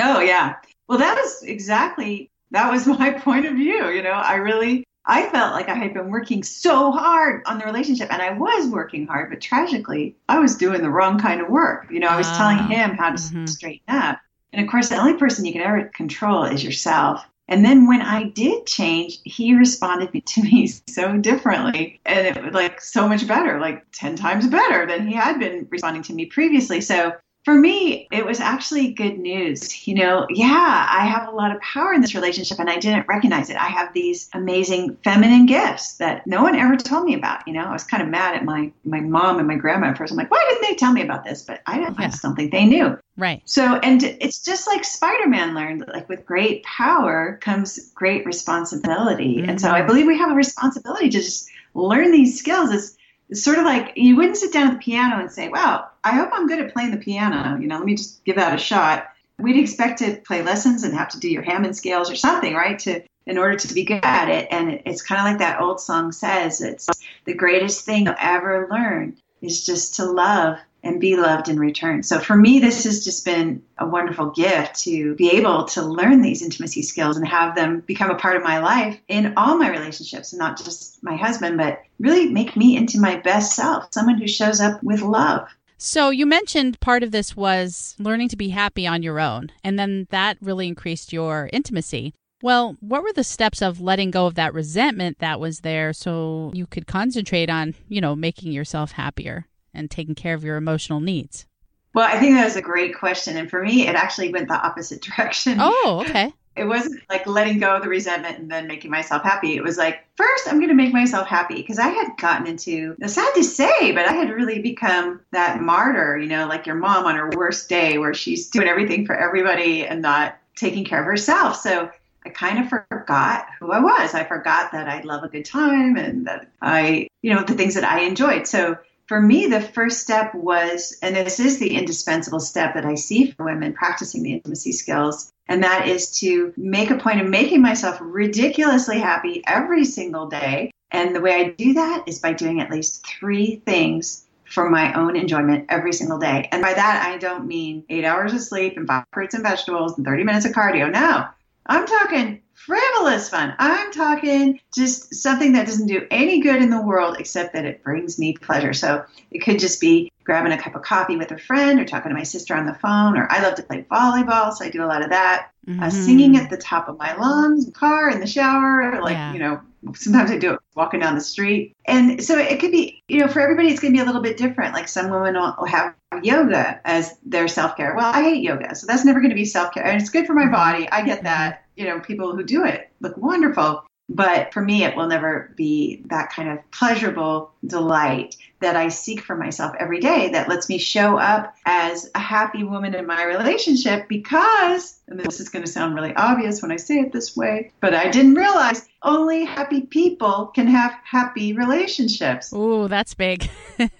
Oh, 0.00 0.20
yeah. 0.20 0.56
Well, 0.88 0.98
that 0.98 1.16
was 1.16 1.42
exactly, 1.42 2.30
that 2.50 2.70
was 2.70 2.86
my 2.98 3.10
point 3.10 3.46
of 3.46 3.54
view. 3.54 3.88
You 3.90 4.02
know, 4.02 4.10
I 4.12 4.34
really, 4.36 4.84
I 5.06 5.28
felt 5.30 5.52
like 5.52 5.68
I 5.68 5.74
had 5.74 5.94
been 5.94 6.10
working 6.10 6.42
so 6.42 6.90
hard 6.92 7.42
on 7.46 7.58
the 7.58 7.64
relationship 7.64 8.12
and 8.12 8.20
I 8.22 8.32
was 8.32 8.68
working 8.68 9.06
hard, 9.06 9.30
but 9.30 9.40
tragically, 9.40 10.16
I 10.28 10.38
was 10.38 10.56
doing 10.56 10.82
the 10.82 10.90
wrong 10.90 11.18
kind 11.18 11.40
of 11.40 11.48
work. 11.48 11.86
You 11.90 12.00
know, 12.00 12.08
I 12.08 12.16
was 12.16 12.28
Ah. 12.28 12.36
telling 12.36 12.58
him 12.58 12.96
how 12.96 13.10
to 13.10 13.16
Mhm. 13.16 13.48
straighten 13.48 13.94
up. 13.94 14.18
And 14.52 14.64
of 14.64 14.70
course, 14.70 14.88
the 14.88 14.96
only 14.96 15.14
person 15.14 15.44
you 15.44 15.52
can 15.52 15.62
ever 15.62 15.84
control 15.94 16.44
is 16.44 16.64
yourself. 16.64 17.24
And 17.48 17.64
then 17.64 17.86
when 17.86 18.02
I 18.02 18.24
did 18.24 18.66
change, 18.66 19.18
he 19.24 19.54
responded 19.54 20.10
to 20.26 20.42
me 20.42 20.66
so 20.88 21.16
differently 21.18 22.00
and 22.04 22.26
it 22.26 22.42
was 22.44 22.54
like 22.54 22.80
so 22.80 23.08
much 23.08 23.26
better, 23.26 23.60
like 23.60 23.84
10 23.92 24.16
times 24.16 24.46
better 24.48 24.86
than 24.86 25.06
he 25.06 25.14
had 25.14 25.38
been 25.38 25.66
responding 25.70 26.02
to 26.04 26.12
me 26.14 26.26
previously. 26.26 26.80
So 26.80 27.12
for 27.46 27.54
me, 27.54 28.08
it 28.10 28.26
was 28.26 28.40
actually 28.40 28.92
good 28.92 29.20
news. 29.20 29.86
You 29.86 29.94
know, 29.94 30.26
yeah, 30.28 30.88
I 30.90 31.06
have 31.06 31.28
a 31.28 31.30
lot 31.30 31.54
of 31.54 31.60
power 31.60 31.94
in 31.94 32.00
this 32.00 32.12
relationship 32.12 32.58
and 32.58 32.68
I 32.68 32.76
didn't 32.76 33.06
recognize 33.06 33.50
it. 33.50 33.56
I 33.56 33.68
have 33.68 33.94
these 33.94 34.28
amazing 34.34 34.96
feminine 35.04 35.46
gifts 35.46 35.94
that 35.98 36.26
no 36.26 36.42
one 36.42 36.56
ever 36.56 36.76
told 36.76 37.04
me 37.04 37.14
about. 37.14 37.46
You 37.46 37.54
know, 37.54 37.62
I 37.62 37.72
was 37.72 37.84
kind 37.84 38.02
of 38.02 38.08
mad 38.08 38.34
at 38.34 38.44
my, 38.44 38.72
my 38.84 38.98
mom 38.98 39.38
and 39.38 39.46
my 39.46 39.54
grandma 39.54 39.90
at 39.90 39.96
first. 39.96 40.10
I'm 40.10 40.16
like, 40.18 40.28
why 40.28 40.44
didn't 40.50 40.68
they 40.68 40.74
tell 40.74 40.92
me 40.92 41.02
about 41.02 41.22
this? 41.22 41.42
But 41.42 41.62
I, 41.66 41.78
don't, 41.78 41.96
I 42.00 42.08
just 42.08 42.20
don't 42.20 42.34
think 42.34 42.50
they 42.50 42.64
knew. 42.64 42.98
Right. 43.16 43.40
So, 43.44 43.76
and 43.76 44.02
it's 44.02 44.42
just 44.42 44.66
like 44.66 44.84
Spider 44.84 45.28
Man 45.28 45.54
learned, 45.54 45.84
like 45.94 46.08
with 46.08 46.26
great 46.26 46.64
power 46.64 47.38
comes 47.40 47.92
great 47.92 48.26
responsibility. 48.26 49.44
And 49.46 49.60
so 49.60 49.70
I 49.70 49.82
Mhm. 49.82 49.86
believe 49.86 50.06
we 50.08 50.18
have 50.18 50.32
a 50.32 50.34
responsibility 50.34 51.10
to 51.10 51.18
just 51.18 51.48
learn 51.74 52.10
these 52.10 52.36
skills. 52.40 52.72
It's, 52.72 52.95
it's 53.28 53.42
sort 53.42 53.58
of 53.58 53.64
like 53.64 53.92
you 53.96 54.16
wouldn't 54.16 54.36
sit 54.36 54.52
down 54.52 54.68
at 54.68 54.72
the 54.74 54.78
piano 54.78 55.18
and 55.18 55.30
say, 55.30 55.48
wow, 55.48 55.88
I 56.04 56.12
hope 56.12 56.30
I'm 56.32 56.46
good 56.46 56.60
at 56.60 56.72
playing 56.72 56.92
the 56.92 56.96
piano. 56.96 57.58
You 57.60 57.66
know, 57.66 57.76
let 57.76 57.84
me 57.84 57.96
just 57.96 58.24
give 58.24 58.36
that 58.36 58.54
a 58.54 58.58
shot. 58.58 59.08
We'd 59.38 59.58
expect 59.58 59.98
to 59.98 60.16
play 60.16 60.42
lessons 60.42 60.84
and 60.84 60.94
have 60.94 61.10
to 61.10 61.20
do 61.20 61.28
your 61.28 61.42
Hammond 61.42 61.76
scales 61.76 62.10
or 62.10 62.16
something, 62.16 62.54
right? 62.54 62.78
To 62.80 63.02
in 63.26 63.38
order 63.38 63.56
to 63.56 63.74
be 63.74 63.84
good 63.84 64.04
at 64.04 64.28
it. 64.28 64.46
And 64.52 64.70
it- 64.70 64.82
it's 64.86 65.02
kind 65.02 65.20
of 65.20 65.26
like 65.26 65.38
that 65.38 65.60
old 65.60 65.80
song 65.80 66.12
says, 66.12 66.60
it's 66.60 66.88
the 67.24 67.34
greatest 67.34 67.84
thing 67.84 68.06
you'll 68.06 68.14
ever 68.20 68.68
learn 68.70 69.16
is 69.42 69.66
just 69.66 69.96
to 69.96 70.04
love 70.04 70.58
and 70.82 71.00
be 71.00 71.16
loved 71.16 71.48
in 71.48 71.58
return. 71.58 72.02
So 72.02 72.18
for 72.18 72.36
me, 72.36 72.60
this 72.60 72.84
has 72.84 73.04
just 73.04 73.24
been 73.24 73.62
a 73.78 73.86
wonderful 73.86 74.30
gift 74.30 74.76
to 74.80 75.14
be 75.16 75.30
able 75.32 75.64
to 75.64 75.82
learn 75.82 76.22
these 76.22 76.42
intimacy 76.42 76.82
skills 76.82 77.16
and 77.16 77.26
have 77.26 77.54
them 77.54 77.80
become 77.80 78.10
a 78.10 78.18
part 78.18 78.36
of 78.36 78.42
my 78.42 78.60
life 78.60 78.98
in 79.08 79.34
all 79.36 79.56
my 79.56 79.70
relationships, 79.70 80.32
and 80.32 80.38
not 80.38 80.56
just 80.56 81.02
my 81.02 81.16
husband, 81.16 81.58
but 81.58 81.82
really 81.98 82.28
make 82.28 82.56
me 82.56 82.76
into 82.76 83.00
my 83.00 83.16
best 83.16 83.56
self, 83.56 83.88
someone 83.90 84.18
who 84.18 84.28
shows 84.28 84.60
up 84.60 84.82
with 84.82 85.02
love. 85.02 85.48
So 85.78 86.10
you 86.10 86.24
mentioned 86.24 86.80
part 86.80 87.02
of 87.02 87.10
this 87.10 87.36
was 87.36 87.94
learning 87.98 88.28
to 88.30 88.36
be 88.36 88.48
happy 88.48 88.86
on 88.86 89.02
your 89.02 89.20
own, 89.20 89.50
and 89.62 89.78
then 89.78 90.06
that 90.10 90.38
really 90.40 90.68
increased 90.68 91.12
your 91.12 91.50
intimacy. 91.52 92.14
Well, 92.42 92.76
what 92.80 93.02
were 93.02 93.12
the 93.12 93.24
steps 93.24 93.60
of 93.60 93.80
letting 93.80 94.10
go 94.10 94.26
of 94.26 94.34
that 94.36 94.54
resentment 94.54 95.18
that 95.18 95.40
was 95.40 95.60
there 95.60 95.92
so 95.92 96.50
you 96.54 96.66
could 96.66 96.86
concentrate 96.86 97.50
on, 97.50 97.74
you 97.88 98.00
know, 98.00 98.14
making 98.14 98.52
yourself 98.52 98.92
happier 98.92 99.46
and 99.76 99.90
taking 99.90 100.14
care 100.14 100.34
of 100.34 100.44
your 100.44 100.56
emotional 100.56 101.00
needs? 101.00 101.46
Well, 101.94 102.06
I 102.06 102.18
think 102.18 102.34
that 102.34 102.44
was 102.44 102.56
a 102.56 102.62
great 102.62 102.94
question. 102.94 103.36
And 103.36 103.48
for 103.48 103.62
me, 103.62 103.88
it 103.88 103.94
actually 103.94 104.30
went 104.30 104.48
the 104.48 104.54
opposite 104.54 105.00
direction. 105.16 105.58
Oh, 105.60 106.04
okay. 106.06 106.32
It 106.56 106.64
wasn't 106.64 107.02
like 107.10 107.26
letting 107.26 107.58
go 107.58 107.76
of 107.76 107.82
the 107.82 107.88
resentment 107.90 108.38
and 108.38 108.50
then 108.50 108.66
making 108.66 108.90
myself 108.90 109.22
happy. 109.22 109.56
It 109.56 109.62
was 109.62 109.76
like, 109.76 110.06
first, 110.16 110.48
I'm 110.48 110.56
going 110.56 110.70
to 110.70 110.74
make 110.74 110.90
myself 110.90 111.28
happy 111.28 111.56
because 111.56 111.78
I 111.78 111.88
had 111.88 112.16
gotten 112.16 112.46
into, 112.46 112.96
it's 112.98 113.12
sad 113.12 113.30
to 113.34 113.44
say, 113.44 113.92
but 113.92 114.06
I 114.06 114.12
had 114.12 114.30
really 114.30 114.62
become 114.62 115.20
that 115.32 115.60
martyr, 115.60 116.16
you 116.16 116.28
know, 116.28 116.46
like 116.46 116.64
your 116.64 116.76
mom 116.76 117.04
on 117.04 117.14
her 117.16 117.28
worst 117.36 117.68
day 117.68 117.98
where 117.98 118.14
she's 118.14 118.48
doing 118.48 118.68
everything 118.68 119.04
for 119.04 119.14
everybody 119.14 119.86
and 119.86 120.00
not 120.00 120.38
taking 120.54 120.86
care 120.86 121.00
of 121.00 121.04
herself. 121.04 121.56
So 121.56 121.90
I 122.24 122.30
kind 122.30 122.58
of 122.58 122.70
forgot 122.70 123.46
who 123.60 123.70
I 123.70 123.78
was. 123.78 124.14
I 124.14 124.24
forgot 124.24 124.72
that 124.72 124.88
I 124.88 125.02
love 125.02 125.22
a 125.22 125.28
good 125.28 125.44
time 125.44 125.96
and 125.96 126.26
that 126.26 126.48
I, 126.62 127.08
you 127.20 127.34
know, 127.34 127.42
the 127.42 127.52
things 127.54 127.74
that 127.74 127.84
I 127.84 128.00
enjoyed. 128.00 128.46
So 128.46 128.78
for 129.06 129.20
me, 129.20 129.46
the 129.46 129.60
first 129.60 130.00
step 130.00 130.34
was, 130.34 130.96
and 131.00 131.14
this 131.14 131.38
is 131.38 131.58
the 131.58 131.76
indispensable 131.76 132.40
step 132.40 132.74
that 132.74 132.84
I 132.84 132.96
see 132.96 133.30
for 133.30 133.44
women 133.44 133.72
practicing 133.72 134.22
the 134.22 134.32
intimacy 134.32 134.72
skills, 134.72 135.32
and 135.48 135.62
that 135.62 135.88
is 135.88 136.18
to 136.20 136.52
make 136.56 136.90
a 136.90 136.98
point 136.98 137.20
of 137.20 137.28
making 137.28 137.62
myself 137.62 137.98
ridiculously 138.00 138.98
happy 138.98 139.42
every 139.46 139.84
single 139.84 140.26
day. 140.26 140.72
And 140.90 141.14
the 141.14 141.20
way 141.20 141.34
I 141.34 141.50
do 141.50 141.74
that 141.74 142.04
is 142.06 142.18
by 142.18 142.32
doing 142.32 142.60
at 142.60 142.70
least 142.70 143.06
three 143.06 143.62
things 143.64 144.24
for 144.44 144.70
my 144.70 144.92
own 144.94 145.16
enjoyment 145.16 145.66
every 145.68 145.92
single 145.92 146.18
day. 146.18 146.48
And 146.50 146.62
by 146.62 146.74
that, 146.74 147.08
I 147.08 147.18
don't 147.18 147.46
mean 147.46 147.84
eight 147.88 148.04
hours 148.04 148.32
of 148.32 148.40
sleep 148.40 148.76
and 148.76 148.86
five 148.86 149.04
fruits 149.12 149.34
and 149.34 149.42
vegetables 149.42 149.96
and 149.96 150.06
30 150.06 150.24
minutes 150.24 150.46
of 150.46 150.52
cardio. 150.52 150.90
No, 150.90 151.26
I'm 151.66 151.86
talking 151.86 152.42
frivolous 152.66 153.28
fun. 153.28 153.54
I'm 153.58 153.92
talking 153.92 154.60
just 154.74 155.14
something 155.14 155.52
that 155.52 155.66
doesn't 155.66 155.86
do 155.86 156.06
any 156.10 156.40
good 156.40 156.60
in 156.60 156.70
the 156.70 156.82
world 156.82 157.16
except 157.18 157.54
that 157.54 157.64
it 157.64 157.82
brings 157.84 158.18
me 158.18 158.34
pleasure. 158.34 158.72
So 158.72 159.04
it 159.30 159.38
could 159.38 159.58
just 159.58 159.80
be 159.80 160.12
grabbing 160.24 160.52
a 160.52 160.58
cup 160.60 160.74
of 160.74 160.82
coffee 160.82 161.16
with 161.16 161.30
a 161.30 161.38
friend 161.38 161.78
or 161.78 161.84
talking 161.84 162.10
to 162.10 162.16
my 162.16 162.24
sister 162.24 162.54
on 162.54 162.66
the 162.66 162.74
phone, 162.74 163.16
or 163.16 163.30
I 163.30 163.40
love 163.40 163.54
to 163.54 163.62
play 163.62 163.86
volleyball, 163.90 164.52
so 164.52 164.64
I 164.64 164.70
do 164.70 164.82
a 164.82 164.86
lot 164.86 165.02
of 165.02 165.10
that. 165.10 165.50
Uh, 165.68 165.86
Mhm. 165.86 165.92
singing 165.92 166.36
at 166.36 166.48
the 166.48 166.56
top 166.56 166.88
of 166.88 166.98
my 166.98 167.14
lungs, 167.16 167.64
in 167.64 167.70
the 167.70 167.78
car, 167.78 168.10
in 168.10 168.20
the 168.20 168.26
shower, 168.26 169.00
like, 169.02 169.14
Yeah. 169.14 169.32
you 169.32 169.38
know, 169.38 169.60
sometimes 169.94 170.30
I 170.30 170.38
do 170.38 170.54
it 170.54 170.60
walking 170.74 171.00
down 171.00 171.14
the 171.14 171.20
street. 171.20 171.74
And 171.86 172.22
so 172.22 172.38
it 172.38 172.60
could 172.60 172.72
be, 172.72 173.02
you 173.08 173.20
know, 173.20 173.28
for 173.28 173.40
everybody, 173.40 173.68
it's 173.68 173.80
going 173.80 173.92
to 173.92 173.96
be 173.96 174.02
a 174.02 174.06
little 174.06 174.22
bit 174.22 174.36
different. 174.36 174.74
Like 174.74 174.88
some 174.88 175.10
women 175.10 175.34
will 175.34 175.66
have 175.66 175.94
yoga 176.22 176.80
as 176.84 177.16
their 177.24 177.48
self 177.48 177.76
care. 177.76 177.94
Well, 177.94 178.12
I 178.12 178.22
hate 178.22 178.42
yoga, 178.42 178.74
so 178.74 178.86
that's 178.86 179.04
never 179.04 179.20
going 179.20 179.30
to 179.30 179.36
be 179.36 179.44
self 179.44 179.72
care. 179.72 179.84
And 179.84 180.00
it's 180.00 180.10
good 180.10 180.26
for 180.26 180.34
my 180.34 180.42
mm-hmm. 180.42 180.52
body. 180.52 180.88
I 180.90 181.02
get 181.02 181.24
that. 181.24 181.64
You 181.76 181.84
know, 181.84 182.00
people 182.00 182.34
who 182.34 182.42
do 182.42 182.64
it 182.64 182.90
look 183.00 183.16
wonderful. 183.16 183.84
But 184.08 184.52
for 184.52 184.62
me, 184.62 184.84
it 184.84 184.96
will 184.96 185.08
never 185.08 185.52
be 185.56 186.02
that 186.06 186.30
kind 186.30 186.48
of 186.48 186.70
pleasurable 186.70 187.50
delight 187.66 188.36
that 188.60 188.74
I 188.76 188.88
seek 188.88 189.20
for 189.20 189.36
myself 189.36 189.74
every 189.78 190.00
day 190.00 190.30
that 190.30 190.48
lets 190.48 190.68
me 190.68 190.78
show 190.78 191.18
up 191.18 191.54
as 191.66 192.10
a 192.14 192.18
happy 192.18 192.64
woman 192.64 192.94
in 192.94 193.06
my 193.06 193.22
relationship 193.24 194.08
because, 194.08 194.98
and 195.08 195.20
this 195.20 195.40
is 195.40 195.50
going 195.50 195.64
to 195.64 195.70
sound 195.70 195.94
really 195.94 196.14
obvious 196.14 196.62
when 196.62 196.72
I 196.72 196.76
say 196.76 196.96
it 197.00 197.12
this 197.12 197.36
way, 197.36 197.72
but 197.80 197.92
I 197.94 198.08
didn't 198.10 198.34
realize 198.34 198.88
only 199.02 199.44
happy 199.44 199.82
people 199.82 200.46
can 200.54 200.68
have 200.68 200.92
happy 201.04 201.52
relationships. 201.52 202.52
Ooh, 202.54 202.88
that's 202.88 203.14
big. 203.14 203.48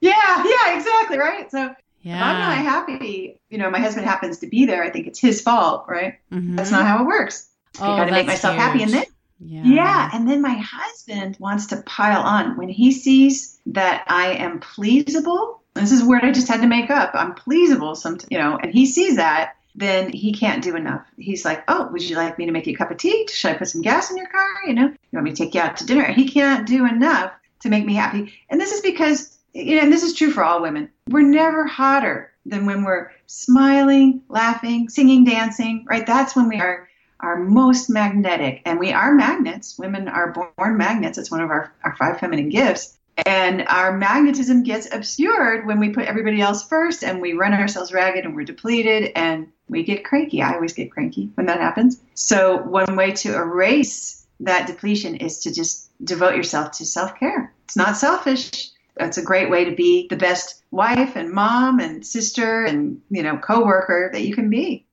Yeah, 0.00 0.12
yeah, 0.44 0.76
exactly, 0.76 1.18
right? 1.18 1.50
So 1.50 1.64
if 1.66 2.22
I'm 2.22 2.38
not 2.38 2.56
happy, 2.58 3.40
you 3.50 3.58
know, 3.58 3.68
my 3.68 3.80
husband 3.80 4.06
happens 4.06 4.38
to 4.38 4.46
be 4.46 4.64
there, 4.64 4.82
I 4.84 4.90
think 4.90 5.06
it's 5.08 5.18
his 5.18 5.40
fault, 5.42 5.86
right? 5.88 6.14
Mhm. 6.32 6.56
That's 6.56 6.70
not 6.70 6.86
how 6.86 7.02
it 7.02 7.06
works. 7.06 7.48
Oh, 7.80 7.92
I 7.92 7.96
got 7.98 8.04
to 8.06 8.12
make 8.12 8.26
myself 8.26 8.54
happy 8.56 8.82
and 8.84 8.92
then. 8.92 9.04
Yeah. 9.40 9.62
Yeah. 9.64 10.10
And 10.14 10.28
then 10.28 10.40
my 10.40 10.54
husband 10.54 11.36
wants 11.38 11.66
to 11.66 11.78
pile 11.82 12.22
on. 12.22 12.56
When 12.56 12.68
he 12.68 12.92
sees 12.92 13.57
that 13.68 14.04
I 14.08 14.32
am 14.32 14.60
pleasable, 14.60 15.60
this 15.74 15.92
is 15.92 16.02
a 16.02 16.06
word 16.06 16.24
I 16.24 16.32
just 16.32 16.48
had 16.48 16.62
to 16.62 16.66
make 16.66 16.90
up. 16.90 17.10
I'm 17.14 17.34
pleasable, 17.34 17.96
some, 17.96 18.18
you 18.30 18.38
know, 18.38 18.58
and 18.60 18.72
he 18.72 18.86
sees 18.86 19.16
that, 19.16 19.54
then 19.74 20.10
he 20.10 20.32
can't 20.32 20.62
do 20.62 20.74
enough. 20.74 21.06
He's 21.16 21.44
like, 21.44 21.62
Oh, 21.68 21.88
would 21.92 22.02
you 22.02 22.16
like 22.16 22.38
me 22.38 22.46
to 22.46 22.52
make 22.52 22.66
you 22.66 22.74
a 22.74 22.76
cup 22.76 22.90
of 22.90 22.98
tea? 22.98 23.28
Should 23.30 23.52
I 23.52 23.54
put 23.54 23.68
some 23.68 23.82
gas 23.82 24.10
in 24.10 24.16
your 24.16 24.28
car? 24.28 24.48
You 24.66 24.74
know, 24.74 24.86
you 24.86 24.96
want 25.12 25.24
me 25.24 25.30
to 25.30 25.36
take 25.36 25.54
you 25.54 25.60
out 25.60 25.76
to 25.76 25.86
dinner? 25.86 26.04
He 26.12 26.28
can't 26.28 26.66
do 26.66 26.86
enough 26.86 27.32
to 27.60 27.68
make 27.68 27.84
me 27.84 27.94
happy. 27.94 28.32
And 28.50 28.60
this 28.60 28.72
is 28.72 28.80
because, 28.80 29.38
you 29.52 29.76
know, 29.76 29.82
and 29.82 29.92
this 29.92 30.02
is 30.02 30.14
true 30.14 30.30
for 30.30 30.42
all 30.42 30.62
women. 30.62 30.90
We're 31.08 31.22
never 31.22 31.66
hotter 31.66 32.32
than 32.46 32.66
when 32.66 32.84
we're 32.84 33.10
smiling, 33.26 34.22
laughing, 34.28 34.88
singing, 34.88 35.24
dancing, 35.24 35.84
right? 35.88 36.06
That's 36.06 36.34
when 36.34 36.48
we 36.48 36.60
are 36.60 36.88
are 37.20 37.36
most 37.36 37.90
magnetic. 37.90 38.62
And 38.64 38.78
we 38.78 38.92
are 38.92 39.12
magnets. 39.14 39.76
Women 39.78 40.08
are 40.08 40.32
born 40.56 40.76
magnets. 40.76 41.18
It's 41.18 41.30
one 41.30 41.40
of 41.40 41.50
our, 41.50 41.72
our 41.82 41.96
five 41.96 42.20
feminine 42.20 42.48
gifts. 42.48 42.97
And 43.26 43.66
our 43.66 43.96
magnetism 43.96 44.62
gets 44.62 44.92
obscured 44.92 45.66
when 45.66 45.80
we 45.80 45.90
put 45.90 46.06
everybody 46.06 46.40
else 46.40 46.66
first 46.66 47.02
and 47.02 47.20
we 47.20 47.32
run 47.32 47.52
ourselves 47.52 47.92
ragged 47.92 48.24
and 48.24 48.34
we're 48.34 48.44
depleted 48.44 49.12
and 49.16 49.48
we 49.68 49.82
get 49.82 50.04
cranky. 50.04 50.42
I 50.42 50.54
always 50.54 50.72
get 50.72 50.90
cranky 50.90 51.30
when 51.34 51.46
that 51.46 51.60
happens. 51.60 52.00
So, 52.14 52.58
one 52.58 52.96
way 52.96 53.12
to 53.12 53.34
erase 53.34 54.26
that 54.40 54.66
depletion 54.66 55.16
is 55.16 55.40
to 55.40 55.52
just 55.52 55.90
devote 56.04 56.36
yourself 56.36 56.72
to 56.72 56.86
self 56.86 57.18
care. 57.18 57.52
It's 57.64 57.76
not 57.76 57.96
selfish. 57.96 58.70
It's 58.96 59.18
a 59.18 59.22
great 59.22 59.50
way 59.50 59.64
to 59.64 59.74
be 59.74 60.08
the 60.08 60.16
best 60.16 60.62
wife 60.70 61.16
and 61.16 61.30
mom 61.30 61.80
and 61.80 62.04
sister 62.04 62.64
and, 62.64 63.00
you 63.10 63.22
know, 63.22 63.36
coworker 63.38 64.10
that 64.12 64.22
you 64.22 64.34
can 64.34 64.50
be. 64.50 64.86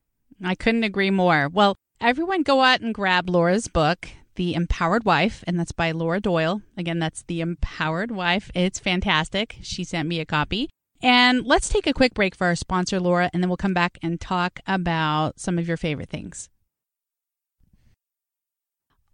I 0.44 0.56
couldn't 0.56 0.84
agree 0.84 1.12
more. 1.12 1.50
Well, 1.52 1.76
everyone 2.02 2.44
go 2.44 2.62
out 2.62 2.82
and 2.82 2.94
grab 2.94 3.30
Laura's 3.30 3.68
book, 3.68 4.10
The 4.36 4.54
Empowered 4.54 5.06
Wife, 5.06 5.44
and 5.48 5.60
that's 5.60 5.72
by 5.72 5.92
Laura 5.92 6.20
Doyle. 6.20 6.62
Again, 6.78 7.00
that's 7.00 7.24
The 7.24 7.42
Empowered 7.42 8.12
Wife. 8.12 8.52
It's 8.54 8.80
fantastic. 8.80 9.58
She 9.62 9.84
sent 9.84 10.08
me 10.08 10.20
a 10.20 10.26
copy. 10.26 10.70
And 11.02 11.46
let's 11.46 11.70
take 11.70 11.88
a 11.88 11.94
quick 11.94 12.14
break 12.14 12.36
for 12.36 12.48
our 12.48 12.56
sponsor, 12.56 13.00
Laura, 13.00 13.30
and 13.34 13.44
then 13.44 13.50
we'll 13.50 13.58
come 13.58 13.74
back 13.74 13.98
and 14.02 14.20
talk 14.20 14.60
about 14.66 15.40
some 15.40 15.60
of 15.60 15.68
your 15.68 15.78
favorite 15.78 16.10
things. 16.10 16.50